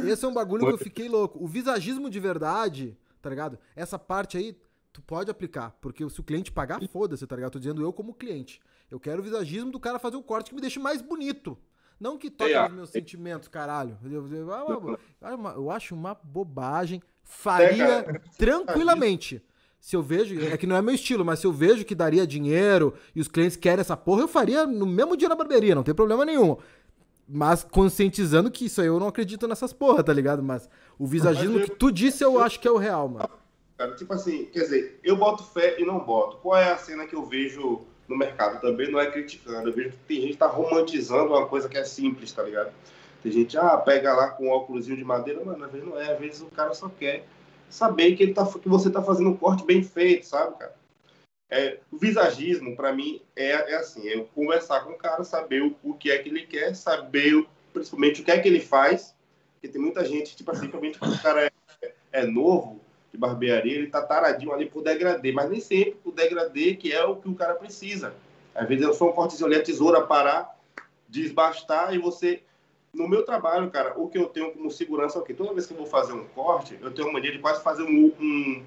[0.08, 1.44] esse é um bagulho que eu fiquei louco.
[1.44, 3.58] O visagismo de verdade, tá ligado?
[3.76, 4.56] Essa parte aí,
[4.94, 7.54] tu pode aplicar, porque se o cliente pagar, foda-se, tá ligado?
[7.54, 8.60] Tô dizendo eu como cliente.
[8.90, 11.58] Eu quero o visagismo do cara fazer um corte que me deixe mais bonito.
[12.00, 13.98] Não que toque os meus sentimentos, caralho.
[14.04, 14.50] Eu, eu,
[15.22, 17.02] eu, eu acho uma bobagem.
[17.28, 19.44] Faria tranquilamente.
[19.80, 22.26] Se eu vejo, é que não é meu estilo, mas se eu vejo que daria
[22.26, 25.84] dinheiro e os clientes querem essa porra, eu faria no mesmo dia na barbearia, não
[25.84, 26.58] tem problema nenhum.
[27.28, 30.42] Mas conscientizando que isso aí eu não acredito nessas porra, tá ligado?
[30.42, 33.30] Mas o visagismo que tu disse eu acho que é o real, mano.
[33.78, 36.38] Cara, tipo assim, quer dizer, eu boto fé e não boto.
[36.38, 39.70] Qual é a cena que eu vejo no mercado também não é criticando.
[39.70, 42.72] Eu vejo que tem gente que tá romantizando uma coisa que é simples, tá ligado?
[43.24, 46.14] Tem gente, ah, pega lá com um óculos de madeira, mano, às vezes não é,
[46.14, 47.26] às vezes o cara só quer
[47.70, 50.76] saber que, ele tá, que você tá fazendo um corte bem feito, sabe, cara?
[51.50, 55.76] É, o visagismo, para mim, é, é assim, é conversar com o cara, saber o,
[55.84, 59.16] o que é que ele quer, saber principalmente o que é que ele faz,
[59.54, 62.80] porque tem muita gente, tipo assim, principalmente quando o cara é, é novo,
[63.12, 67.04] de barbearia, ele tá taradinho ali por degradê, mas nem sempre por degradê que é
[67.04, 68.14] o que o cara precisa.
[68.54, 70.56] Às vezes eu sou um cortezinho ali, a tesoura parar,
[71.08, 72.44] desbastar e você...
[72.94, 75.34] No meu trabalho, cara, o que eu tenho como segurança é o quê?
[75.34, 77.84] Toda vez que eu vou fazer um corte, eu tenho uma mania de quase fazer
[77.84, 78.64] um, um,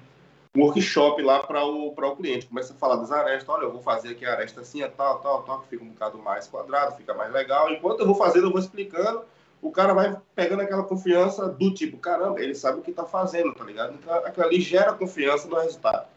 [0.55, 2.47] um workshop lá para o, o cliente.
[2.47, 5.43] Começa a falar das arestas, olha, eu vou fazer aqui a aresta assim, tal, tal,
[5.43, 7.69] tal, que fica um bocado mais quadrado, fica mais legal.
[7.71, 9.25] Enquanto eu vou fazendo, eu vou explicando
[9.61, 13.53] o cara vai pegando aquela confiança do tipo, caramba, ele sabe o que tá fazendo,
[13.53, 13.93] tá ligado?
[13.93, 16.07] Então aquilo ali gera confiança no resultado.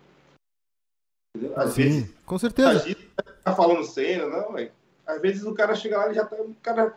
[1.37, 1.59] Entendeu?
[1.59, 2.71] Às Sim, vezes, com certeza.
[2.71, 3.11] A gente
[3.45, 4.73] tá falando cena, não, velho.
[5.07, 6.37] Às vezes o cara chega lá e já tá.
[6.37, 6.97] O cara.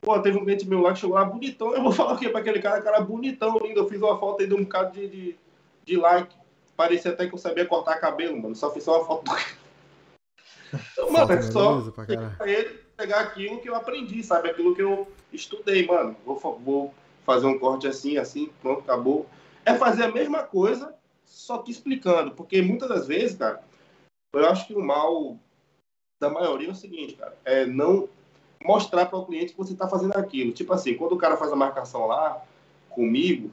[0.00, 1.74] Pô, teve um cliente meu lá que chegou lá bonitão.
[1.74, 2.80] Eu vou falar o quê pra aquele cara?
[2.82, 3.80] Cara bonitão, lindo.
[3.80, 5.36] Eu fiz uma foto aí de um bocado de, de,
[5.84, 6.34] de like.
[6.76, 8.54] Parecia até que eu sabia cortar cabelo, mano.
[8.54, 9.30] Só fiz só uma foto.
[10.92, 14.50] Então, mano, é só pra ele pegar aquilo que eu aprendi, sabe?
[14.50, 16.14] Aquilo que eu estudei, mano.
[16.26, 16.94] Vou, vou
[17.24, 19.26] fazer um corte assim, assim, pronto, acabou.
[19.64, 20.94] É fazer a mesma coisa,
[21.24, 22.32] só que explicando.
[22.32, 23.62] Porque muitas das vezes, cara,
[24.34, 25.38] eu acho que o mal
[26.20, 28.08] da maioria é o seguinte, cara, é não
[28.64, 30.52] mostrar para o cliente que você está fazendo aquilo.
[30.52, 32.42] Tipo assim, quando o cara faz a marcação lá
[32.90, 33.50] comigo,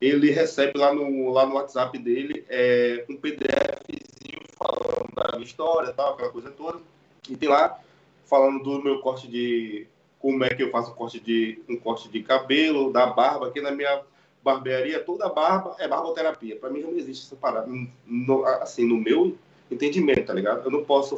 [0.00, 5.92] ele recebe lá no, lá no WhatsApp dele é, um PDFzinho falando da minha história,
[5.92, 6.80] tal, aquela coisa toda.
[7.28, 7.78] E tem lá
[8.24, 9.86] falando do meu corte de
[10.18, 13.60] como é que eu faço um corte de um corte de cabelo, da barba, aqui
[13.60, 14.02] na minha
[14.42, 16.56] barbearia toda barba é barboterapia.
[16.56, 17.68] Para mim não existe essa parada,
[18.06, 19.36] no, assim, no meu
[19.70, 20.64] entendimento, tá ligado?
[20.64, 21.16] Eu não posso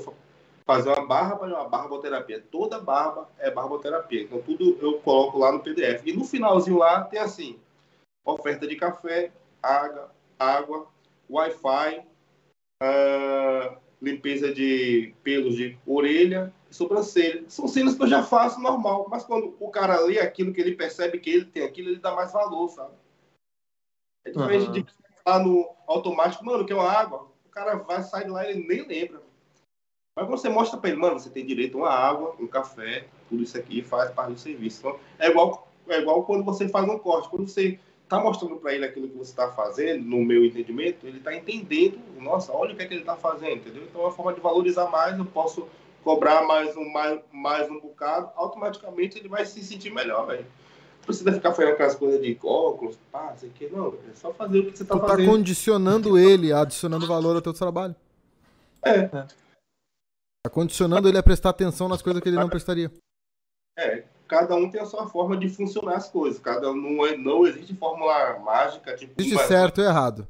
[0.66, 2.42] fazer uma barba e uma barboterapia.
[2.50, 4.22] Toda barba é barboterapia.
[4.22, 6.02] Então tudo eu coloco lá no PDF.
[6.04, 7.58] E no finalzinho lá tem assim,
[8.24, 10.86] oferta de café, água, água,
[11.28, 12.06] Wi-Fi,
[12.82, 17.44] uh, limpeza de pelos de orelha e sobrancelha.
[17.48, 20.76] São cenas que eu já faço normal, mas quando o cara lê aquilo que ele
[20.76, 22.94] percebe que ele tem aquilo, ele dá mais valor, sabe?
[24.26, 24.72] É diferente uhum.
[24.72, 24.86] de
[25.22, 28.52] falar no automático, mano, que é uma água, o cara vai sair de lá e
[28.52, 29.23] ele nem lembra.
[30.16, 33.06] Mas quando você mostra para ele, mano, você tem direito a uma água, um café,
[33.28, 34.78] tudo isso aqui faz parte do serviço.
[34.78, 37.28] Então, é igual, é igual quando você faz um corte.
[37.28, 41.18] Quando você está mostrando para ele aquilo que você está fazendo, no meu entendimento, ele
[41.18, 43.82] está entendendo, nossa, olha o que, é que ele está fazendo, entendeu?
[43.82, 45.66] Então é uma forma de valorizar mais, eu posso
[46.04, 50.46] cobrar mais um, mais, mais um bocado, automaticamente ele vai se sentir melhor, velho.
[50.98, 54.60] Não precisa ficar fazendo aquelas coisas de óculos, pá, isso aqui, não, é só fazer
[54.60, 55.26] o que você está tá fazendo.
[55.26, 57.96] Tá condicionando ele, adicionando valor ao teu trabalho.
[58.84, 59.10] É.
[60.44, 62.92] Tá condicionando ele a prestar atenção nas coisas que ele não prestaria.
[63.78, 66.38] É, cada um tem a sua forma de funcionar as coisas.
[66.38, 68.94] Cada um não, é, não existe fórmula mágica.
[68.94, 70.28] Tipo, existe certo e errado.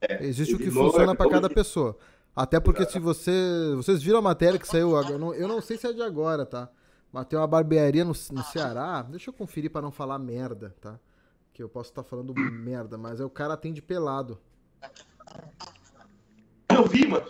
[0.00, 1.98] É, existe o que funciona é para cada pessoa.
[2.34, 3.32] Até porque se você.
[3.74, 4.96] Vocês viram a matéria que saiu.
[4.96, 6.70] Eu não, eu não sei se é de agora, tá?
[7.12, 9.02] Mas tem uma barbearia no, no Ceará.
[9.02, 10.96] Deixa eu conferir para não falar merda, tá?
[11.52, 14.38] Que eu posso estar tá falando merda, mas é o cara atende pelado.
[16.70, 17.26] Eu vi, mano.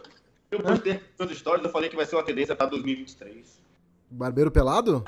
[0.50, 3.60] Eu postei as histórias, eu falei que vai ser uma tendência para 2023.
[4.10, 5.04] Barbeiro pelado?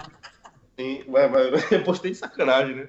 [0.78, 1.28] Sim, vai.
[1.70, 2.88] Eu postei de sacanagem, né?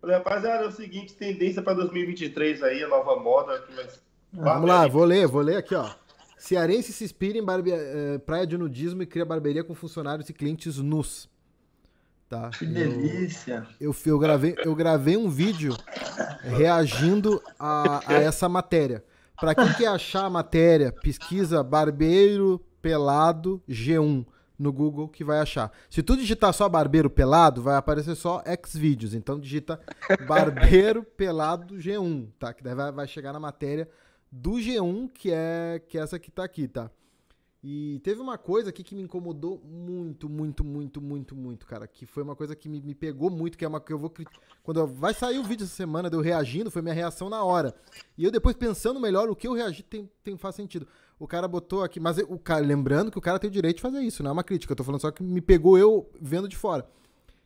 [0.00, 3.86] Falei, rapaziada, é o seguinte, tendência para 2023 aí, a nova moda, que vai
[4.32, 5.90] Vamos lá, vou ler, vou ler aqui, ó.
[6.36, 7.72] Cearense se inspira em barbe...
[7.72, 11.28] eh, praia de nudismo e cria barbearia com funcionários e clientes nus.
[12.28, 12.50] Tá?
[12.50, 13.66] Que Eu- delícia.
[13.80, 15.76] Eu, eu, gravei, eu gravei um vídeo
[16.42, 19.02] reagindo a, a essa matéria.
[19.40, 24.26] Pra quem quer achar a matéria, pesquisa barbeiro pelado G1
[24.58, 25.70] no Google que vai achar.
[25.88, 29.14] Se tu digitar só barbeiro pelado, vai aparecer só Xvideos.
[29.14, 29.80] Então digita
[30.26, 32.52] barbeiro pelado G1, tá?
[32.52, 33.88] Que daí vai, vai chegar na matéria
[34.30, 36.90] do G1, que é, que é essa que tá aqui, tá?
[37.62, 41.88] E teve uma coisa aqui que me incomodou muito, muito, muito, muito, muito, cara.
[41.88, 44.12] Que foi uma coisa que me, me pegou muito, que é uma que eu vou.
[44.62, 47.74] Quando eu- vai sair o vídeo essa semana eu reagindo, foi minha reação na hora.
[48.16, 50.86] E eu depois pensando melhor, o que eu reagi tem, tem, faz sentido.
[51.18, 53.82] O cara botou aqui, mas o cara, lembrando que o cara tem o direito de
[53.82, 54.72] fazer isso, não é uma crítica.
[54.72, 56.88] Eu tô falando só que me pegou eu vendo de fora.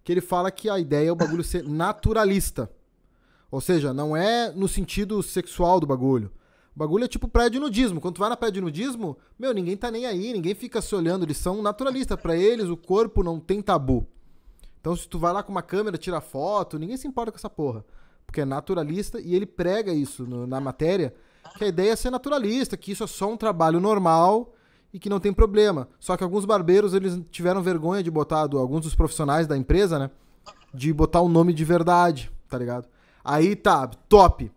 [0.05, 2.71] Que ele fala que a ideia é o bagulho ser naturalista.
[3.51, 6.31] Ou seja, não é no sentido sexual do bagulho.
[6.75, 8.01] O bagulho é tipo praia de nudismo.
[8.01, 10.95] Quando tu vai na praia de nudismo, meu, ninguém tá nem aí, ninguém fica se
[10.95, 11.25] olhando.
[11.25, 12.18] Eles são naturalistas.
[12.20, 14.07] Pra eles, o corpo não tem tabu.
[14.81, 17.51] Então, se tu vai lá com uma câmera, tira foto, ninguém se importa com essa
[17.51, 17.85] porra.
[18.27, 21.14] Porque é naturalista e ele prega isso no- na matéria,
[21.59, 24.55] que a ideia é ser naturalista, que isso é só um trabalho normal
[24.93, 25.89] e que não tem problema.
[26.01, 29.99] Só que alguns barbeiros, eles tiveram vergonha de botar, do- alguns dos profissionais da empresa,
[29.99, 30.11] né?
[30.73, 32.89] De botar o nome de verdade, tá ligado?
[33.23, 34.51] Aí tá, top.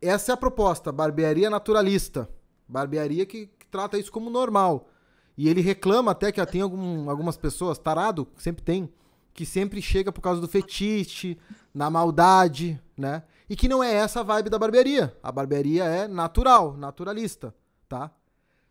[0.00, 2.28] Essa é a proposta, barbearia naturalista.
[2.68, 4.88] Barbearia que, que trata isso como normal.
[5.36, 8.92] E ele reclama até que tem algum- algumas pessoas, tarado, sempre tem,
[9.32, 11.38] que sempre chega por causa do fetiche,
[11.72, 13.22] na maldade, né?
[13.48, 15.16] E que não é essa a vibe da barbearia.
[15.22, 17.54] A barbearia é natural, naturalista,
[17.88, 18.10] tá?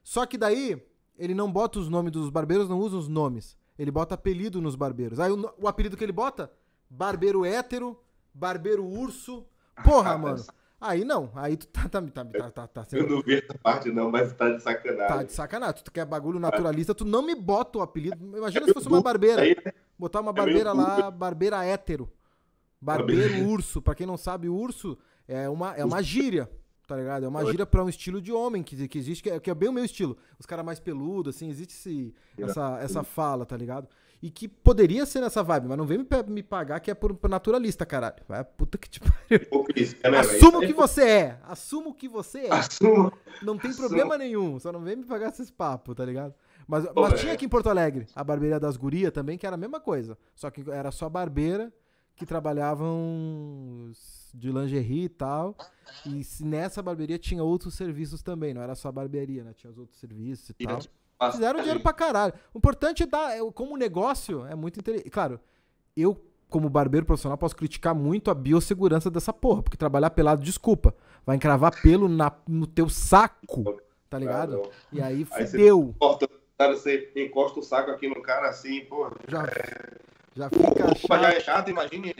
[0.03, 0.81] Só que daí,
[1.17, 3.57] ele não bota os nomes dos barbeiros, não usa os nomes.
[3.77, 5.19] Ele bota apelido nos barbeiros.
[5.19, 6.51] Aí o, o apelido que ele bota?
[6.89, 7.99] Barbeiro hétero,
[8.33, 9.45] barbeiro urso.
[9.83, 10.43] Porra, mano.
[10.81, 13.53] Aí não, aí tu tá, tá, tá, tá, tá, tá Eu sendo não vi essa
[13.61, 15.25] parte não, mas tá de Tá sacanagem.
[15.25, 15.83] de sacanagem.
[15.83, 18.17] Tu quer bagulho naturalista, tu não me bota o apelido.
[18.37, 19.41] Imagina se fosse uma barbeira.
[19.41, 19.55] Aí,
[19.97, 22.09] Botar uma é barbeira lá, barbeira hétero.
[22.81, 23.49] Barbeiro Barbeiro.
[23.49, 23.81] urso.
[23.81, 26.49] Pra quem não sabe, urso é uma, é uma gíria,
[26.87, 27.25] tá ligado?
[27.25, 29.53] É uma gíria pra um estilo de homem que, que existe, que é, que é
[29.53, 30.15] bem o meu estilo.
[30.39, 33.89] Os caras mais peludos, assim, existe esse, essa, essa fala, tá ligado?
[34.21, 37.13] E que poderia ser nessa vibe, mas não vem me, me pagar que é por,
[37.13, 38.21] por naturalista, caralho.
[38.27, 39.65] Vai, puta que te pariu.
[40.11, 40.37] velho?
[40.37, 41.39] Assumo que você é.
[41.43, 42.53] Assumo que você é.
[42.53, 43.13] Assumo.
[43.41, 46.33] Não tem problema nenhum, só não vem me pagar esses papos, tá ligado?
[46.67, 47.15] Mas, Pô, mas é.
[47.15, 50.17] tinha aqui em Porto Alegre a barbearia das gurias também, que era a mesma coisa.
[50.35, 51.73] Só que era só barbeira
[52.15, 53.91] que trabalhavam
[54.33, 55.55] de lingerie e tal.
[56.05, 59.53] E nessa barbearia tinha outros serviços também, não era só barbearia, né?
[59.53, 60.79] Tinha os outros serviços e tal.
[61.31, 62.33] Fizeram dinheiro pra caralho.
[62.53, 65.09] O importante é dar, é, como negócio, é muito interessante.
[65.09, 65.39] Claro,
[65.95, 66.17] eu,
[66.49, 70.95] como barbeiro profissional, posso criticar muito a biossegurança dessa porra, porque trabalhar pelado, desculpa,
[71.25, 74.69] vai encravar pelo na, no teu saco, tá ligado?
[74.91, 75.93] E aí Aí você- fudeu.
[75.99, 79.11] Corta, cara, você encosta o saco aqui no cara assim, porra.
[79.27, 79.45] Já,
[80.35, 81.33] já O fica roupa já chato.
[81.35, 82.15] é chato, imagine.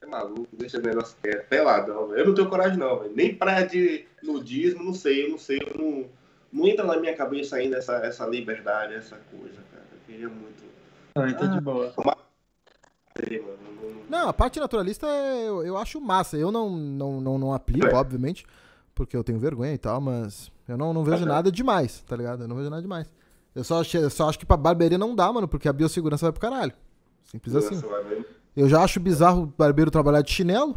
[0.00, 1.48] É maluco, deixa o negócio quieto.
[1.48, 2.20] Peladão, velho.
[2.20, 3.14] Eu não tenho coragem, não, velho.
[3.14, 5.58] Nem praia de nudismo, não sei, eu não sei.
[5.58, 6.06] Eu não,
[6.52, 9.84] não entra na minha cabeça ainda essa, essa liberdade, essa coisa, cara.
[9.92, 10.64] Eu queria muito
[11.14, 11.92] Aí tá de boa.
[14.08, 16.36] Não- a parte naturalista é- eu, eu acho massa.
[16.36, 17.94] Eu não, não, não, não aplico, É.
[17.94, 18.46] obviamente,
[18.94, 21.26] porque eu tenho vergonha e tal, mas eu não, não vejo Aham.
[21.34, 22.42] nada demais, tá ligado?
[22.44, 23.10] Eu não vejo nada demais.
[23.54, 26.26] Eu só, achei- eu só acho que pra barbearia não dá, mano, porque a biossegurança
[26.26, 26.72] vai pro caralho.
[27.24, 27.74] Simples assim.
[27.76, 28.24] Nossa.
[28.54, 30.76] Eu já acho bizarro o barbeiro trabalhar de chinelo,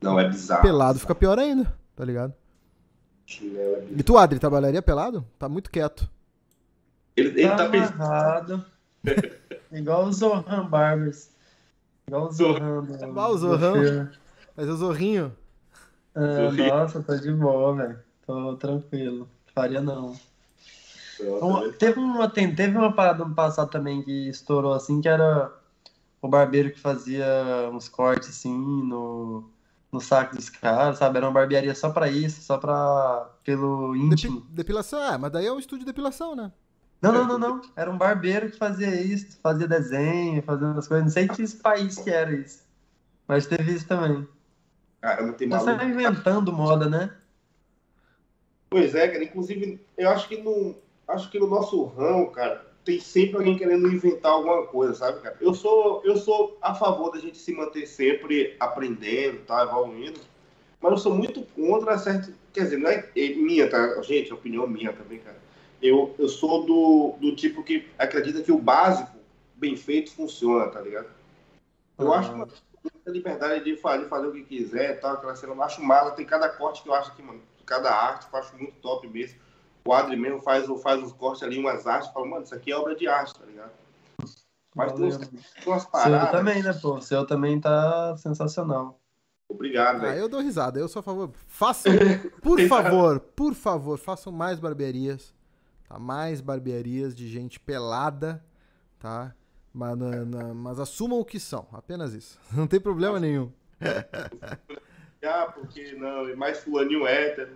[0.00, 0.62] Não, é bizarro.
[0.62, 2.34] pelado fica pior ainda, tá ligado?
[3.28, 3.86] É bizarro.
[3.98, 5.24] E tu, Adri, trabalharia pelado?
[5.38, 6.08] Tá muito quieto.
[7.16, 8.64] Ele, ele Tá tá pensando.
[9.72, 11.30] Igual o Zohan Barbers.
[12.06, 12.84] Igual o Zohan.
[12.84, 14.10] do- Igual o Zohan.
[14.56, 15.32] Mas o zorrinho.
[16.14, 16.68] Ah, Zohan.
[16.68, 17.98] nossa, tô de boa, velho.
[18.26, 19.28] Tô tranquilo.
[19.54, 20.14] Faria não.
[21.18, 21.72] Velho.
[21.78, 25.52] teve, uma, teve uma parada no passado também que estourou assim, que era
[26.20, 27.26] o barbeiro que fazia
[27.72, 29.48] uns cortes assim no,
[29.92, 31.18] no saco dos caras, sabe?
[31.18, 34.40] Era uma barbearia só pra isso, só pra pelo Depi- íntimo.
[34.50, 36.50] depilação, é, mas daí é um estúdio de depilação, né?
[37.00, 37.60] Não, não, não, não.
[37.76, 41.04] Era um barbeiro que fazia isso, fazia desenho, fazia umas coisas.
[41.04, 42.62] Não sei que país que era isso.
[43.26, 44.26] Mas teve isso também.
[45.00, 45.78] Caramba, tem Você maluco.
[45.78, 47.12] tá inventando moda, né?
[48.70, 49.24] Pois é, cara.
[49.24, 50.76] Inclusive, eu acho que no,
[51.08, 55.36] acho que no nosso ramo, cara, tem sempre alguém querendo inventar alguma coisa, sabe, cara?
[55.40, 60.20] Eu sou, eu sou a favor da gente se manter sempre aprendendo, tá, evoluindo,
[60.80, 64.34] mas eu sou muito contra certo, quer dizer, não é é minha, tá, gente, é
[64.34, 65.40] opinião minha também, cara.
[65.80, 69.16] Eu, eu sou do, do tipo que acredita que o básico
[69.54, 71.08] bem feito funciona, tá ligado?
[71.98, 72.18] Eu Ah.
[72.18, 72.36] acho que
[72.82, 75.52] muita liberdade de fazer, fazer o que quiser tal, aquela cena.
[75.52, 78.56] Eu acho massa, tem cada corte que eu acho que, mano, cada arte eu acho
[78.56, 79.38] muito top mesmo.
[79.84, 82.76] O Adri mesmo faz, faz os cortes ali, umas artes, fala, mano, isso aqui é
[82.76, 83.72] obra de arte, tá ligado?
[84.74, 86.22] Mas tem, uns, tem umas paradas.
[86.22, 87.00] Seu também, né, pô?
[87.00, 88.98] Seu também tá sensacional.
[89.48, 90.20] Obrigado, Ah, velho.
[90.20, 91.30] eu dou risada, eu sou a favor.
[91.46, 91.92] Façam,
[92.40, 95.34] por favor, por favor, façam mais barbearias.
[95.88, 95.98] Tá?
[95.98, 98.42] Mais barbearias de gente pelada,
[98.98, 99.34] tá?
[99.74, 102.38] Mas, na- na- mas assumam o que são, apenas isso.
[102.52, 103.52] Não tem problema nenhum.
[105.24, 107.52] Ah, porque não, e mais fulaninho hétero,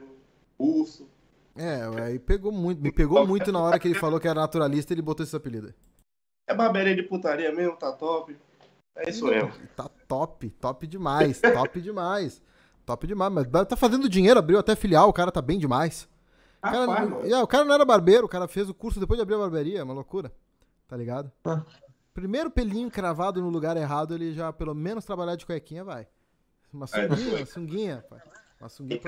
[0.56, 1.08] urso.
[1.56, 4.92] É, aí pegou muito, me pegou muito na hora que ele falou que era naturalista,
[4.92, 5.72] ele botou esse apelido.
[6.46, 8.36] É barbearia de putaria mesmo, tá top.
[8.94, 9.52] É isso mesmo.
[9.74, 12.42] Tá top, top demais, top demais.
[12.84, 16.08] Top demais, mas tá fazendo dinheiro, abriu até filial, o cara tá bem demais.
[16.58, 17.26] O cara, Rapaz, mano.
[17.34, 19.38] É, o cara não era barbeiro, o cara fez o curso depois de abrir a
[19.38, 20.32] barbearia, é uma loucura.
[20.86, 21.32] Tá ligado?
[21.44, 21.62] Ah.
[22.14, 26.06] Primeiro pelinho cravado no lugar errado, ele já pelo menos trabalhar de cuequinha vai.
[26.72, 27.08] Uma É.
[27.08, 28.20] sunguinha, uma sunguinha, pai.
[28.60, 29.00] Uma sunguinha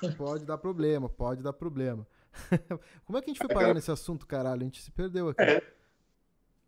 [0.00, 2.06] Tem pode, dar problema, pode dar problema.
[3.04, 4.62] Como é que a gente foi É, parar nesse assunto, caralho?
[4.62, 5.42] A gente se perdeu aqui.
[5.42, 5.62] É.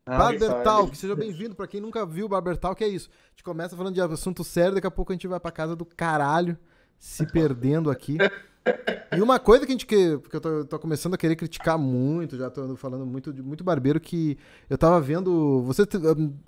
[0.06, 0.62] Ah, Barber.
[0.62, 1.54] Talk, seja bem-vindo.
[1.54, 3.08] Pra quem nunca viu Barber Talk, é isso.
[3.08, 5.74] A gente começa falando de assunto sério, daqui a pouco a gente vai pra casa
[5.74, 6.58] do caralho,
[6.98, 8.18] se perdendo aqui.
[9.16, 11.78] E uma coisa que a gente que, que eu tô, tô começando a querer criticar
[11.78, 14.36] muito, já tô falando muito de muito barbeiro que
[14.68, 15.82] eu tava vendo, você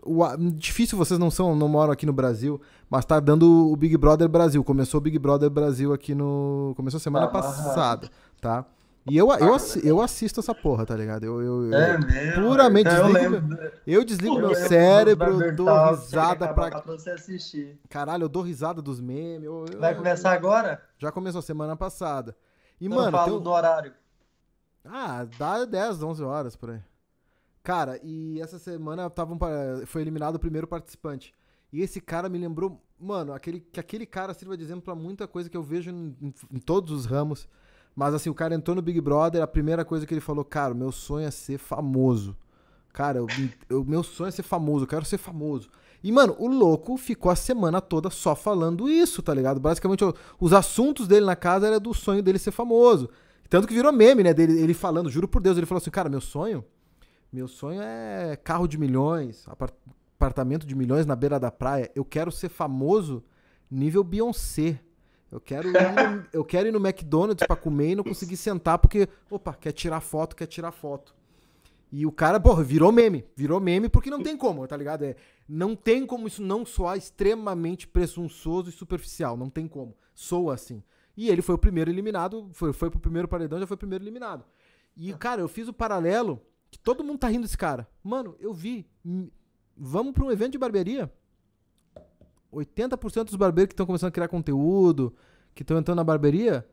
[0.04, 2.60] o, a- difícil vocês não são, não moram aqui no Brasil,
[2.90, 4.64] mas tá dando o Big Brother Brasil.
[4.64, 8.10] Começou o Big Brother Brasil aqui no começou semana Ah, passada,
[8.40, 8.64] tá?
[9.08, 11.24] E eu, eu, eu assisto essa porra, tá ligado?
[11.24, 12.42] Eu, eu, eu- É mesmo.
[12.48, 16.70] Puramente então, eu desligo lembro, eu desligo eu meu cérebro, Barber dou risada pra.
[16.70, 17.78] pra você assistir.
[17.88, 19.44] Caralho, eu dou risada dos memes.
[19.44, 20.82] eu- eu- Vai começar agora?
[20.98, 22.36] Já começou semana passada.
[22.80, 23.92] E, Não mano, falo tem um- do horário.
[24.84, 26.80] Ah, dá 10, 11 horas por aí.
[27.62, 29.38] Cara, e essa semana tava um
[29.86, 31.34] foi eliminado o primeiro participante.
[31.72, 35.26] E esse cara me lembrou, mano, aquele, que aquele cara sirva de exemplo pra muita
[35.26, 36.16] coisa que eu vejo em-
[36.52, 37.48] em todos os ramos.
[37.96, 40.74] Mas assim, o cara entrou no Big Brother, a primeira coisa que ele falou, cara,
[40.74, 42.36] meu sonho é ser famoso.
[42.92, 45.70] Cara, o meu sonho é ser famoso, eu quero ser famoso.
[46.02, 49.58] E, mano, o louco ficou a semana toda só falando isso, tá ligado?
[49.58, 50.04] Basicamente,
[50.38, 53.08] os assuntos dele na casa era do sonho dele ser famoso.
[53.48, 54.34] Tanto que virou meme, né?
[54.34, 56.64] Dele, ele falando, juro por Deus, ele falou assim, cara, meu sonho,
[57.32, 59.72] meu sonho é carro de milhões, apar-
[60.16, 61.90] apartamento de milhões na beira da praia.
[61.94, 63.24] Eu quero ser famoso
[63.70, 64.80] nível Beyoncé.
[65.30, 68.78] Eu quero, ir no, eu quero ir no McDonald's pra comer e não conseguir sentar
[68.78, 71.14] porque, opa, quer tirar foto, quer tirar foto.
[71.90, 73.24] E o cara, porra, virou meme.
[73.36, 75.04] Virou meme porque não tem como, tá ligado?
[75.04, 75.16] É,
[75.48, 79.36] não tem como isso não soar extremamente presunçoso e superficial.
[79.36, 79.96] Não tem como.
[80.14, 80.82] Soa assim.
[81.16, 84.04] E ele foi o primeiro eliminado, foi, foi pro primeiro paredão, já foi o primeiro
[84.04, 84.44] eliminado.
[84.96, 87.88] E, cara, eu fiz o paralelo que todo mundo tá rindo desse cara.
[88.02, 88.86] Mano, eu vi.
[89.04, 89.28] hum,
[89.76, 91.12] Vamos pra um evento de barbearia.
[92.52, 95.14] 80% dos barbeiros que estão começando a criar conteúdo,
[95.54, 96.66] que estão entrando na barbearia,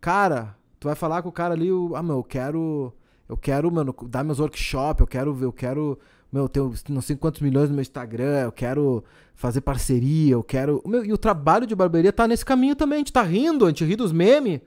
[0.00, 2.92] cara, tu vai falar com o cara ali, ah, meu, eu quero,
[3.28, 5.98] eu quero, mano, dar meus workshops, eu quero, eu quero,
[6.32, 9.04] meu, ter não sei quantos milhões no meu Instagram, eu quero
[9.34, 12.98] fazer parceria, eu quero, meu, e o trabalho de barbearia tá nesse caminho também, a
[12.98, 14.60] gente tá rindo, a gente ri dos memes,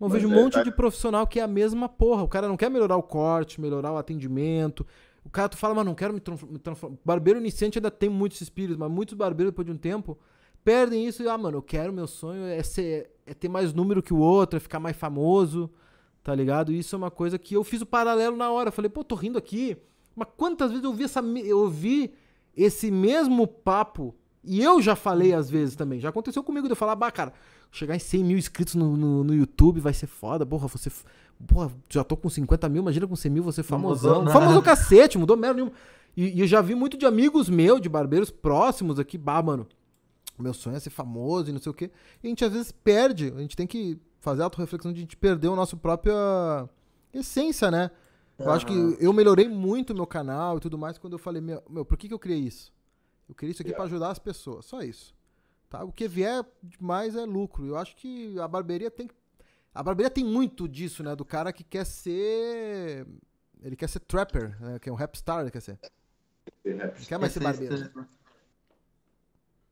[0.00, 2.48] eu vejo um é, monte tá- de profissional que é a mesma porra, o cara
[2.48, 4.86] não quer melhorar o corte, melhorar o atendimento,
[5.24, 6.58] o cara, tu fala, mas não quero me transformar.
[6.58, 6.94] Transform...
[7.04, 10.18] Barbeiro iniciante ainda tem muitos espíritos, mas muitos barbeiros, depois de um tempo,
[10.64, 14.02] perdem isso e, ah, mano, eu quero, meu sonho é, ser, é ter mais número
[14.02, 15.70] que o outro, é ficar mais famoso,
[16.22, 16.72] tá ligado?
[16.72, 18.70] Isso é uma coisa que eu fiz o paralelo na hora.
[18.70, 19.76] Falei, pô, tô rindo aqui,
[20.14, 22.14] mas quantas vezes eu vi, essa, eu ouvi
[22.56, 26.00] esse mesmo papo e eu já falei às vezes também.
[26.00, 27.32] Já aconteceu comigo de eu falar, bah, cara,
[27.70, 30.90] chegar em 100 mil inscritos no, no, no YouTube vai ser foda, porra, você.
[31.46, 34.24] Porra, já tô com 50 mil, imagina com 100 mil você famosão.
[34.32, 35.72] Famoso cacete, mudou merda nenhuma.
[36.16, 39.66] E, e eu já vi muito de amigos meus, de barbeiros próximos aqui, bah, mano.
[40.38, 41.90] Meu sonho é ser famoso e não sei o quê.
[42.22, 43.32] E a gente às vezes perde.
[43.36, 46.68] A gente tem que fazer a autorreflexão de a gente perder a nossa própria
[47.12, 47.90] essência, né?
[48.38, 51.42] Eu acho que eu melhorei muito o meu canal e tudo mais quando eu falei,
[51.42, 52.72] meu, meu por que, que eu criei isso?
[53.28, 55.14] Eu criei isso aqui pra ajudar as pessoas, só isso.
[55.68, 55.84] Tá?
[55.84, 57.66] O que vier demais é lucro.
[57.66, 59.14] Eu acho que a barbearia tem que-
[59.74, 61.14] A barbearia tem muito disso, né?
[61.14, 63.06] Do cara que quer ser.
[63.62, 64.78] Ele quer ser trapper, né?
[64.78, 65.78] Que é um rap star, ele quer ser.
[66.64, 67.74] Não quer mais ser barbeiro.
[67.74, 67.90] esse-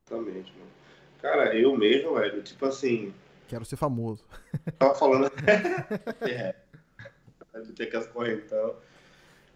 [0.07, 0.71] Exatamente, mano.
[1.21, 3.13] Cara, eu mesmo, velho, tipo assim,
[3.49, 4.25] Quero ser famoso.
[4.79, 5.31] tava falando.
[6.23, 6.55] é.
[7.65, 8.77] De ter que as correntão.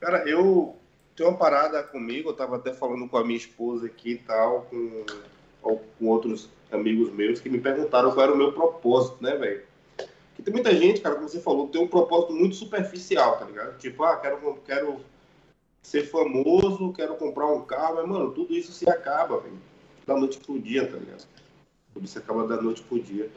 [0.00, 0.76] Cara, eu
[1.14, 4.62] tenho uma parada comigo, eu tava até falando com a minha esposa aqui e tal,
[4.62, 5.04] com,
[5.62, 9.62] com outros amigos meus que me perguntaram qual era o meu propósito, né, velho?
[10.44, 13.78] Tem muita gente, cara, como você falou, tem um propósito muito superficial, tá ligado?
[13.78, 15.00] Tipo, ah, quero, quero
[15.82, 19.58] ser famoso, quero comprar um carro, mas, mano, tudo isso se acaba, velho.
[20.06, 21.26] da noite pro dia, tá ligado?
[21.94, 23.30] Tudo se acaba da noite pro dia.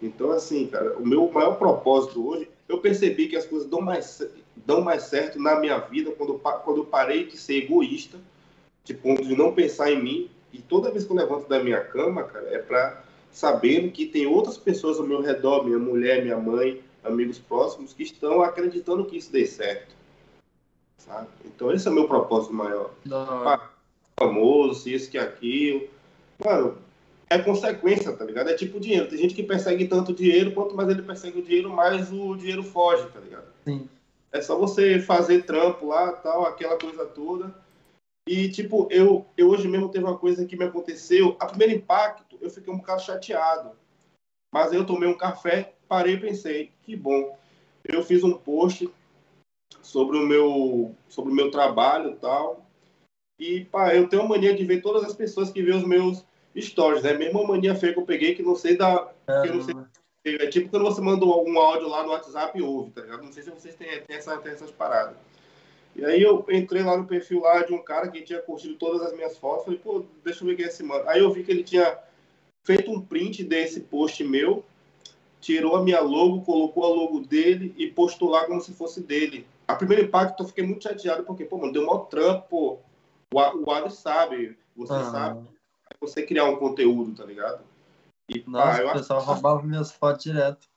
[0.00, 4.22] Então, assim, cara, o meu maior propósito hoje, eu percebi que as coisas dão mais,
[4.56, 8.18] dão mais certo na minha vida quando, quando eu parei de ser egoísta,
[8.84, 10.30] de ponto de não pensar em mim.
[10.52, 13.02] E toda vez que eu levanto da minha cama, cara, é pra
[13.38, 18.02] sabendo que tem outras pessoas ao meu redor, minha mulher, minha mãe, amigos próximos, que
[18.02, 19.94] estão acreditando que isso dê certo.
[20.96, 21.28] Sabe?
[21.44, 22.90] Então esse é o meu propósito maior.
[23.04, 23.60] Não.
[24.18, 25.86] Famoso, isso que aquilo.
[26.44, 26.78] Mano,
[27.30, 28.50] é consequência, tá ligado?
[28.50, 29.08] É tipo dinheiro.
[29.08, 32.64] Tem gente que persegue tanto dinheiro, quanto mais ele persegue o dinheiro, mais o dinheiro
[32.64, 33.46] foge, tá ligado?
[33.64, 33.88] Sim.
[34.32, 37.54] É só você fazer trampo lá, tal, aquela coisa toda.
[38.28, 41.34] E, tipo, eu, eu hoje mesmo teve uma coisa que me aconteceu.
[41.40, 43.70] A primeiro impacto, eu fiquei um bocado chateado.
[44.52, 47.38] Mas eu tomei um café, parei e pensei, que bom.
[47.82, 48.86] Eu fiz um post
[49.80, 52.66] sobre o meu, sobre o meu trabalho e tal.
[53.38, 56.22] E, pá, eu tenho a mania de ver todas as pessoas que vê os meus
[56.54, 57.14] stories, né?
[57.14, 59.10] Mesma mania feia que eu peguei, que não sei da...
[59.42, 59.74] Que não sei,
[60.24, 63.22] é tipo quando você manda algum áudio lá no WhatsApp e ouve, tá ligado?
[63.22, 65.16] Não sei se vocês têm, têm, essa, têm essas paradas.
[65.98, 69.02] E aí eu entrei lá no perfil lá de um cara que tinha curtido todas
[69.02, 69.64] as minhas fotos.
[69.64, 71.08] Falei, pô, deixa eu ver quem é esse mano.
[71.08, 71.98] Aí eu vi que ele tinha
[72.64, 74.64] feito um print desse post meu,
[75.40, 79.44] tirou a minha logo, colocou a logo dele e postou lá como se fosse dele.
[79.66, 82.78] A primeiro impacto eu fiquei muito chateado, porque, pô, mano, deu um trampo, pô.
[83.34, 85.10] O, o Adi sabe, você ah.
[85.10, 85.48] sabe.
[86.00, 87.60] Você criar um conteúdo, tá ligado?
[88.28, 89.32] E, Nossa, pá, o pessoal acho...
[89.32, 90.68] roubava minhas fotos direto.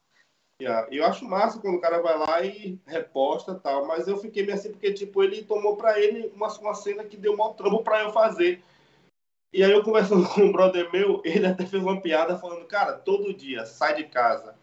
[0.89, 4.55] Eu acho massa quando o cara vai lá e reposta tal, mas eu fiquei meio
[4.55, 8.01] assim porque, tipo, ele tomou pra ele uma, uma cena que deu maior trampo pra
[8.01, 8.62] eu fazer.
[9.53, 12.93] E aí eu conversando com um brother meu, ele até fez uma piada falando, cara,
[12.93, 14.55] todo dia sai de casa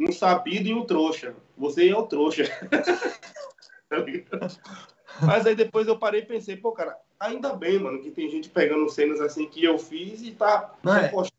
[0.00, 1.34] um sabido e um trouxa.
[1.56, 2.44] Você é o trouxa.
[5.20, 8.48] Mas aí depois eu parei e pensei, pô, cara, ainda bem, mano, que tem gente
[8.48, 11.02] pegando cenas assim que eu fiz e tá é.
[11.02, 11.32] repostando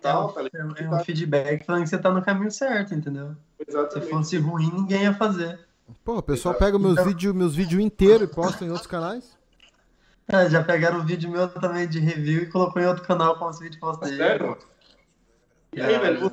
[0.00, 0.78] tal, é, tá ligado?
[0.78, 1.00] É um tá...
[1.00, 3.34] feedback falando que você tá no caminho certo, entendeu?
[3.66, 4.06] Exatamente.
[4.06, 5.58] Se fosse ruim, ninguém ia fazer.
[6.04, 7.04] Pô, o pessoal pega meus então...
[7.04, 9.36] vídeos meus vídeo inteiros e posta em outros canais.
[10.26, 13.52] É, já pegaram um vídeo meu também de review e colocou em outro canal como
[13.52, 14.56] se vídeo fosse Sério?
[15.74, 16.32] E aí, velho,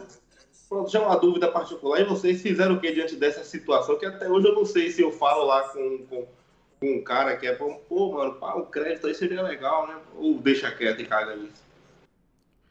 [0.69, 1.99] pronto, já é uma dúvida particular.
[1.99, 3.97] E vocês fizeram o que diante dessa situação?
[3.97, 6.27] Que até hoje eu não sei se eu falo lá com, com,
[6.79, 9.95] com um cara que é, pô, mano, pá, o crédito aí seria legal, né?
[10.15, 11.61] Ou deixa quieto e caga nisso.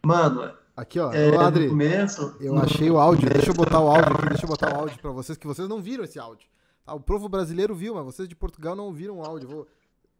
[0.06, 1.12] Mano, Aqui, ó.
[1.12, 2.62] É, Adri, começo, eu no...
[2.62, 3.28] achei o áudio.
[3.28, 5.68] Deixa eu botar o áudio aqui, deixa eu botar o áudio pra vocês, que vocês
[5.68, 6.48] não viram esse áudio.
[6.86, 9.46] Tá, o povo brasileiro viu, mas vocês de Portugal não viram o áudio.
[9.46, 9.68] Vou...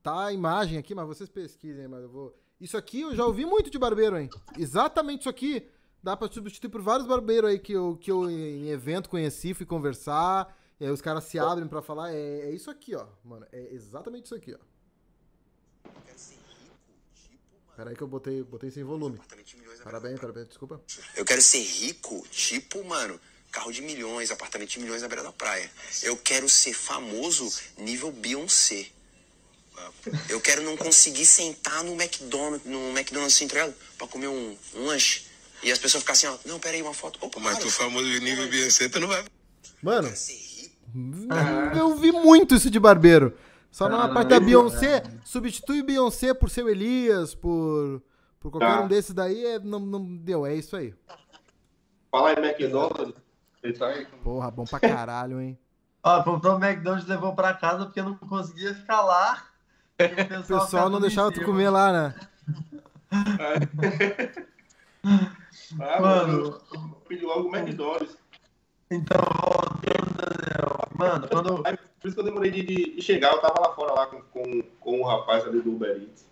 [0.02, 2.36] Tá a imagem aqui, mas vocês pesquisem, mas eu vou.
[2.61, 4.28] Isso aqui eu já ouvi muito de barbeiro, hein?
[4.58, 5.66] Exatamente isso aqui.
[6.02, 9.64] Dá pra substituir por vários barbeiros aí que eu, que eu em evento conheci, fui
[9.64, 10.54] conversar.
[10.78, 12.12] E aí os caras se abrem pra falar.
[12.12, 13.06] É, é isso aqui, ó.
[13.24, 14.58] Mano, é exatamente isso aqui, ó.
[17.81, 19.18] Peraí que eu botei, botei sem volume.
[19.83, 20.78] Parabéns, parabéns, desculpa.
[21.16, 23.18] Eu quero ser rico, tipo, mano,
[23.51, 25.70] carro de milhões, apartamento de milhões na beira da praia.
[26.03, 28.87] Eu quero ser famoso nível Beyoncé.
[30.28, 35.22] Eu quero não conseguir sentar no McDonald's, no McDonald's Central pra comer um, um lanche.
[35.62, 37.18] E as pessoas ficam assim, ó, não, peraí, uma foto.
[37.22, 39.24] Opa, Mas tu famoso nível Beyoncé, tu não vai.
[39.81, 40.12] Mano,
[41.78, 43.35] eu vi muito isso de barbeiro.
[43.70, 48.02] Só na parte da Beyoncé, substitui Beyoncé por seu Elias, por,
[48.40, 48.82] por qualquer tá.
[48.82, 50.92] um desses daí, é, não, não deu, é isso aí.
[52.10, 53.14] Fala aí, McDonald's.
[53.62, 54.06] Ele tá aí.
[54.24, 55.58] Porra, bom pra caralho, hein?
[56.02, 59.44] Ó, comprou o McDonald's e levou pra casa porque não conseguia ficar lá.
[60.00, 62.14] O pessoal, o pessoal não deixava tu comer lá, né?
[63.38, 64.30] É.
[65.78, 66.58] ah, mano,
[67.06, 68.16] pedi logo o McDonald's.
[68.90, 70.69] Então, voltando,
[71.01, 71.62] mano, quando.
[71.62, 74.62] Por isso que eu demorei de, de chegar, eu tava lá fora lá com, com,
[74.80, 76.30] com o rapaz ali do Uber Eats.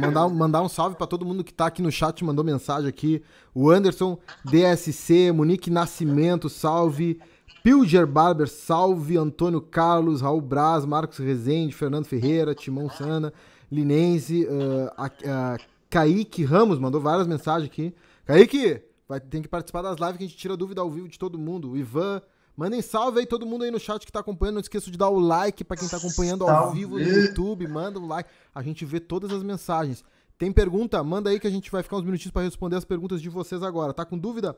[0.00, 3.22] mandar, mandar um salve para todo mundo que tá aqui no chat, mandou mensagem aqui.
[3.54, 7.20] O Anderson, DSC, Monique Nascimento, salve.
[7.62, 9.16] Pilger Barber, salve.
[9.16, 13.32] Antônio Carlos, Raul Braz, Marcos Rezende, Fernando Ferreira, Timão Sana,
[13.70, 17.94] Linense, uh, uh, Kaique Ramos, mandou várias mensagens aqui.
[18.26, 21.18] Kaique, vai, tem que participar das lives que a gente tira dúvida ao vivo de
[21.18, 21.70] todo mundo.
[21.70, 22.20] O Ivan,
[22.56, 24.54] Mandem salve aí todo mundo aí no chat que tá acompanhando.
[24.54, 27.66] Não esqueça de dar o like para quem tá acompanhando ao vivo no YouTube.
[27.66, 28.30] Manda um like.
[28.54, 30.04] A gente vê todas as mensagens.
[30.38, 31.02] Tem pergunta?
[31.02, 33.62] Manda aí que a gente vai ficar uns minutinhos para responder as perguntas de vocês
[33.62, 33.92] agora.
[33.92, 34.56] Tá com dúvida?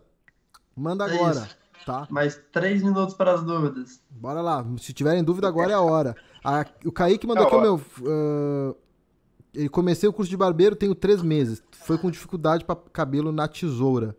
[0.75, 1.41] Manda é agora.
[1.41, 1.57] Isso.
[1.87, 2.07] Tá?
[2.11, 4.01] Mais três minutos para as dúvidas.
[4.11, 4.67] Bora lá.
[4.79, 6.17] Se tiverem dúvida, agora é a hora.
[6.45, 7.81] A, o Kaique mandou é aqui, meu.
[8.01, 11.63] Uh, comecei o curso de barbeiro, tenho três meses.
[11.71, 14.17] Foi com dificuldade para cabelo na tesoura.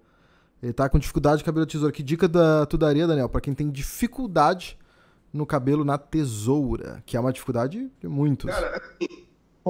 [0.62, 1.92] Ele tá com dificuldade de cabelo na tesoura.
[1.92, 4.78] Que dica da, tu daria, Daniel, para quem tem dificuldade
[5.32, 7.04] no cabelo na tesoura?
[7.06, 8.50] Que é uma dificuldade de muitos.
[8.50, 9.28] Cara, assim,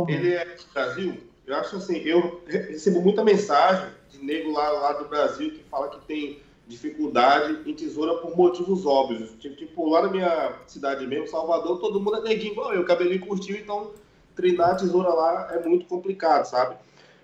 [0.07, 4.93] ele é do Brasil, Eu acho assim, eu recebo muita mensagem de nego lá, lá
[4.93, 9.31] do Brasil que fala que tem dificuldade em tesoura por motivos óbvios.
[9.39, 13.25] Tipo, tipo, lá na minha cidade mesmo, Salvador, todo mundo é neguinho igual eu, cabelinho
[13.25, 13.91] curtinho, então
[14.35, 16.75] treinar a tesoura lá é muito complicado, sabe?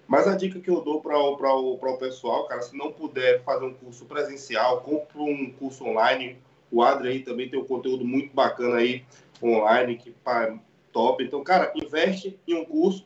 [0.07, 3.43] Mas a dica que eu dou para o, o, o pessoal, cara, se não puder
[3.43, 6.37] fazer um curso presencial, compre um curso online.
[6.71, 9.05] O Adri aí também tem um conteúdo muito bacana aí
[9.41, 10.57] online, que pá,
[10.91, 11.23] top.
[11.23, 13.05] Então, cara, investe em um curso,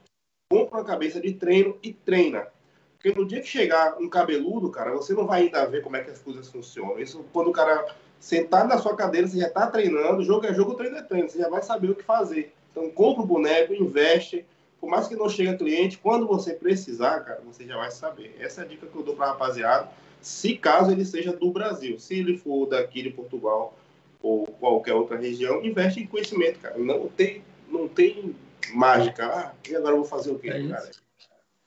[0.49, 2.47] compra uma cabeça de treino e treina.
[2.93, 6.03] Porque no dia que chegar um cabeludo, cara, você não vai ainda ver como é
[6.03, 6.99] que as coisas funcionam.
[6.99, 7.85] Isso quando o cara
[8.19, 11.37] sentar na sua cadeira, você já está treinando, jogo é jogo, treino é treino, você
[11.37, 12.53] já vai saber o que fazer.
[12.71, 14.45] Então, compra o boneco, investe.
[14.79, 18.35] Por mais que não chegue cliente, quando você precisar, cara, você já vai saber.
[18.39, 19.89] Essa é a dica que eu dou para rapaziada.
[20.21, 23.75] Se caso ele seja do Brasil, se ele for daqui de Portugal
[24.21, 26.77] ou qualquer outra região, investe em conhecimento, cara.
[26.77, 28.35] Não tem, não tem
[28.73, 29.25] mágica.
[29.25, 30.89] Ah, e agora eu vou fazer o quê, É cara?
[30.89, 31.01] isso.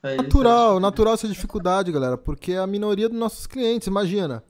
[0.03, 4.43] É Natural, natural essa dificuldade, galera, porque é a minoria dos nossos clientes, imagina.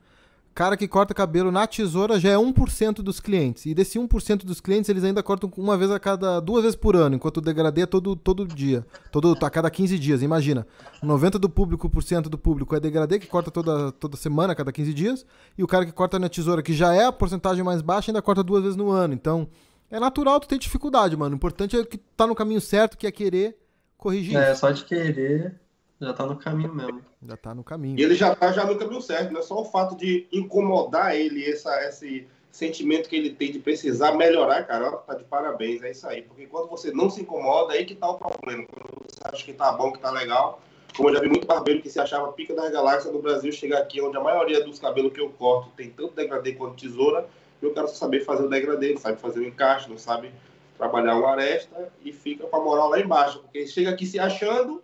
[0.54, 3.66] Cara que corta cabelo na tesoura já é 1% dos clientes.
[3.66, 6.40] E desse 1% dos clientes, eles ainda cortam uma vez a cada.
[6.40, 8.84] duas vezes por ano, enquanto o degradê é todo, todo dia.
[9.12, 10.22] Todo, a cada 15 dias.
[10.22, 10.66] Imagina.
[11.02, 14.56] 90% do público, por cento do público é degradê, que corta toda, toda semana, a
[14.56, 15.24] cada 15 dias.
[15.56, 18.20] E o cara que corta na tesoura, que já é a porcentagem mais baixa, ainda
[18.20, 19.14] corta duas vezes no ano.
[19.14, 19.48] Então,
[19.90, 21.34] é natural tu ter dificuldade, mano.
[21.34, 23.56] O importante é que tá no caminho certo, que é querer
[23.96, 25.54] corrigir É, só de querer,
[26.00, 27.02] já tá no caminho mesmo.
[27.22, 27.98] Já tá no caminho.
[27.98, 31.14] E ele já tá já no caminho certo, não é só o fato de incomodar
[31.14, 35.90] ele, essa, esse sentimento que ele tem de precisar melhorar, cara, tá de parabéns, é
[35.90, 36.22] isso aí.
[36.22, 38.64] Porque quando você não se incomoda, aí que tá o problema.
[38.66, 40.62] Quando você acha que tá bom, que tá legal.
[40.96, 43.78] Como eu já vi muito barbeiro que se achava pica das galáxias no Brasil, chegar
[43.78, 47.28] aqui, onde a maioria dos cabelos que eu corto tem tanto degradê quanto tesoura,
[47.62, 50.32] e o cara só saber fazer o degradê, não sabe fazer o encaixe, não sabe
[50.76, 53.40] trabalhar uma aresta e fica com a moral lá embaixo.
[53.40, 54.82] Porque chega aqui se achando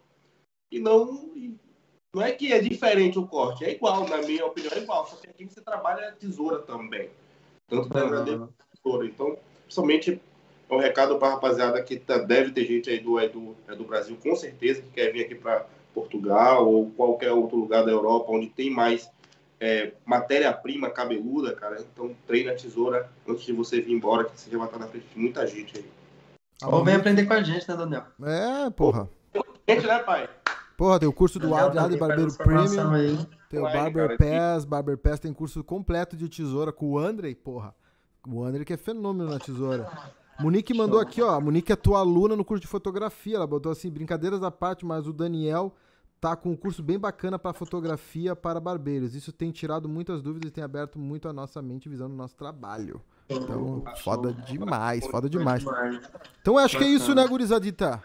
[0.70, 1.30] e não.
[2.14, 5.06] não é que é diferente o corte, é igual, na minha opinião, é igual.
[5.06, 7.10] Só que aqui você trabalha a tesoura também.
[7.68, 9.06] Tanto degradê quanto tesoura.
[9.06, 10.20] Então, principalmente,
[10.68, 13.56] é um recado para a rapaziada que tá- deve ter gente aí do, é do,
[13.68, 17.84] é do Brasil, com certeza, que quer vir aqui para Portugal ou qualquer outro lugar
[17.84, 19.10] da Europa onde tem mais
[19.58, 21.80] é, matéria-prima cabeluda, cara.
[21.80, 24.86] Então, treina a tesoura antes de você vir embora, que você já vai estar na
[24.86, 25.84] frente de muita gente aí.
[26.64, 28.04] Ou vem aprender com a gente, né, Daniel?
[28.22, 29.08] É, porra.
[29.68, 30.28] Gente, né, pai?
[30.76, 32.90] Porra, tem o curso do aqui com Barbeiro Premium.
[32.90, 33.18] aí.
[33.48, 37.34] Tem o Barber cara, Pass, Barber Pass tem curso completo de tesoura com o Andrei,
[37.34, 37.74] porra.
[38.28, 39.88] O Andrei que é fenômeno na tesoura.
[40.38, 41.30] Monique mandou aqui, ó.
[41.30, 43.36] A Monique é tua aluna no curso de fotografia.
[43.36, 45.74] Ela botou assim, brincadeiras à parte, mas o Daniel
[46.20, 49.14] tá com um curso bem bacana para fotografia para barbeiros.
[49.14, 52.36] Isso tem tirado muitas dúvidas e tem aberto muito a nossa mente visando o nosso
[52.36, 53.00] trabalho.
[53.28, 55.64] Então, foda demais, foda demais.
[56.40, 58.02] Então, eu acho que é isso, né, gurizadita?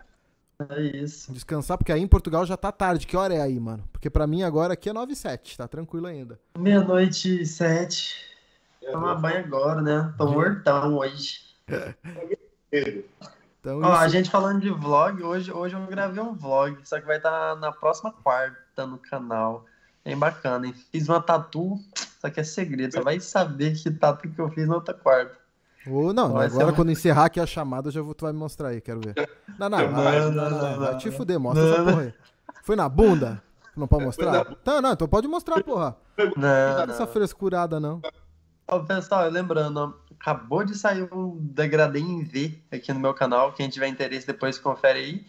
[0.70, 1.32] É isso.
[1.32, 3.07] Descansar, porque aí em Portugal já tá tarde.
[3.07, 3.84] Que hora é aí, mano?
[3.91, 6.39] Porque pra mim agora aqui é 9 e 7, tá tranquilo ainda.
[6.57, 8.16] Meia-noite e sete.
[8.91, 10.14] Tomar banho agora, né?
[10.18, 11.39] Tô mortão hoje.
[12.72, 16.99] Então, Ó, a isso- gente falando de vlog, hoje, hoje eu gravei um vlog, só
[16.99, 19.66] que vai estar na próxima quarta no canal.
[20.03, 20.74] Bem bacana, hein?
[20.91, 21.78] Fiz uma tatu,
[22.20, 25.38] só que é segredo, você vai saber que tatu que eu fiz na outra quarta.
[25.88, 28.40] Ou não, Vai ser agora quando encerrar aqui a chamada, já vou, tu vai me
[28.40, 29.16] mostrar aí, quero ver.
[29.58, 32.02] Não, não, não, Não, não, não, não, não, vai te fuder, mostra Não, essa porra
[32.02, 32.14] aí.
[32.64, 33.42] Foi na bunda?
[33.76, 34.46] Não pode mostrar?
[34.64, 35.96] Tá, não, então pode mostrar, porra.
[36.18, 36.94] Não, Não não.
[36.94, 38.02] essa frescurada, não.
[38.68, 43.54] Ó, pessoal, lembrando, acabou de sair um degradê em V aqui no meu canal.
[43.54, 45.26] Quem tiver interesse, depois confere aí.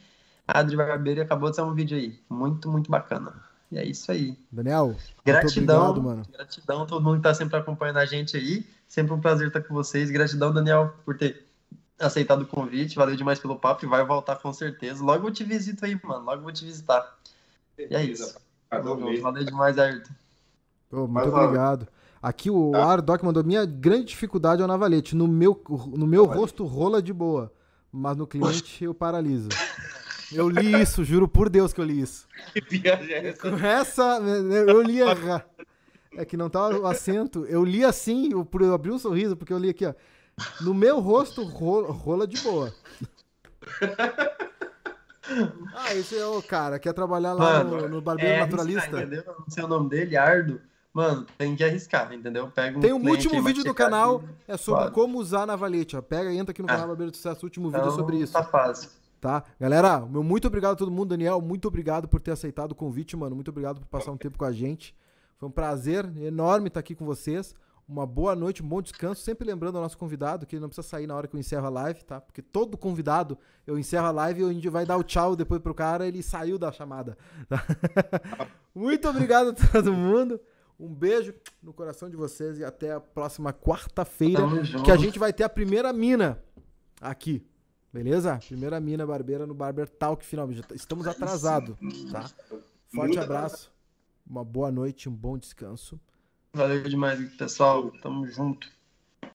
[0.46, 2.20] Adri Barbeiro acabou de sair um vídeo aí.
[2.28, 3.34] Muito, muito bacana.
[3.72, 4.38] E é isso aí.
[4.50, 4.94] Daniel,
[5.24, 6.22] Gratidão, obrigado, mano.
[6.30, 8.66] gratidão a todo mundo que tá sempre acompanhando a gente aí.
[8.86, 10.10] Sempre um prazer estar com vocês.
[10.10, 11.46] Gratidão, Daniel, por ter
[11.98, 12.96] aceitado o convite.
[12.96, 15.02] Valeu demais pelo papo e vai voltar com certeza.
[15.02, 16.22] Logo eu te visito aí, mano.
[16.22, 17.16] Logo eu vou te visitar.
[17.78, 18.36] E é isso.
[18.84, 19.22] Junto.
[19.22, 20.12] Valeu demais, Ayrton.
[20.90, 21.88] Pô, muito uma- obrigado.
[22.22, 22.84] Aqui o Tá.
[22.84, 25.16] Ardoc mandou: minha grande dificuldade é o navalete.
[25.16, 25.58] No meu,
[25.96, 27.50] no meu rosto rola de boa,
[27.90, 29.48] mas no cliente eu paraliso.
[30.34, 32.26] Eu li isso, juro por Deus que eu li isso.
[32.52, 33.50] Que viagem é essa?
[33.50, 34.02] Com essa,
[34.68, 35.46] eu li errar.
[36.16, 37.44] É que não tá o acento.
[37.46, 39.94] Eu li assim, eu, eu abri um sorriso, porque eu li aqui, ó.
[40.60, 42.72] No meu rosto ro- rola de boa.
[45.74, 48.88] Ah, esse é o cara, quer trabalhar lá no, no barbeiro é naturalista.
[49.00, 49.22] entendeu?
[49.38, 50.60] Não sei o nome dele, Ardo.
[50.92, 52.50] Mano, tem que arriscar, entendeu?
[52.50, 54.92] Pega um Tem um último vídeo do canal, é sobre Claro.
[54.94, 56.02] como usar navalete, ó.
[56.02, 56.72] Pega e entra aqui no Ah.
[56.72, 58.90] canal Barbeiro do Sucesso, o último vídeo é Então, sobre isso, Tá fácil.
[59.22, 59.44] Tá?
[59.58, 63.16] Galera, meu muito obrigado a todo mundo, Daniel, muito obrigado por ter aceitado o convite,
[63.16, 63.36] mano.
[63.36, 64.96] Muito obrigado por passar um tempo com a gente.
[65.38, 67.54] Foi um prazer enorme estar aqui com vocês.
[67.88, 69.22] uma boa noite, um bom descanso.
[69.22, 71.66] Sempre lembrando ao nosso convidado que ele não precisa sair na hora que eu encerro
[71.66, 72.20] a live, tá?
[72.20, 75.62] Porque todo convidado, eu encerro a live e a gente vai dar o tchau depois
[75.62, 77.16] pro cara, ele saiu da chamada.
[77.48, 77.64] tá?
[78.74, 80.40] Muito obrigado a todo mundo.
[80.80, 84.42] Um beijo no coração de vocês e até a próxima quarta-feira,
[84.84, 86.42] que a gente vai ter a primeira mina
[87.00, 87.46] aqui.
[87.92, 88.38] Beleza?
[88.38, 90.62] Primeira mina barbeira no Barber Talk, finalmente.
[90.62, 91.76] Tá- Estamos atrasados,
[92.10, 92.30] tá?
[92.94, 93.70] Forte abraço,
[94.26, 96.00] uma boa noite, um bom descanso.
[96.54, 97.90] Valeu demais, pessoal.
[98.02, 98.68] Tamo junto.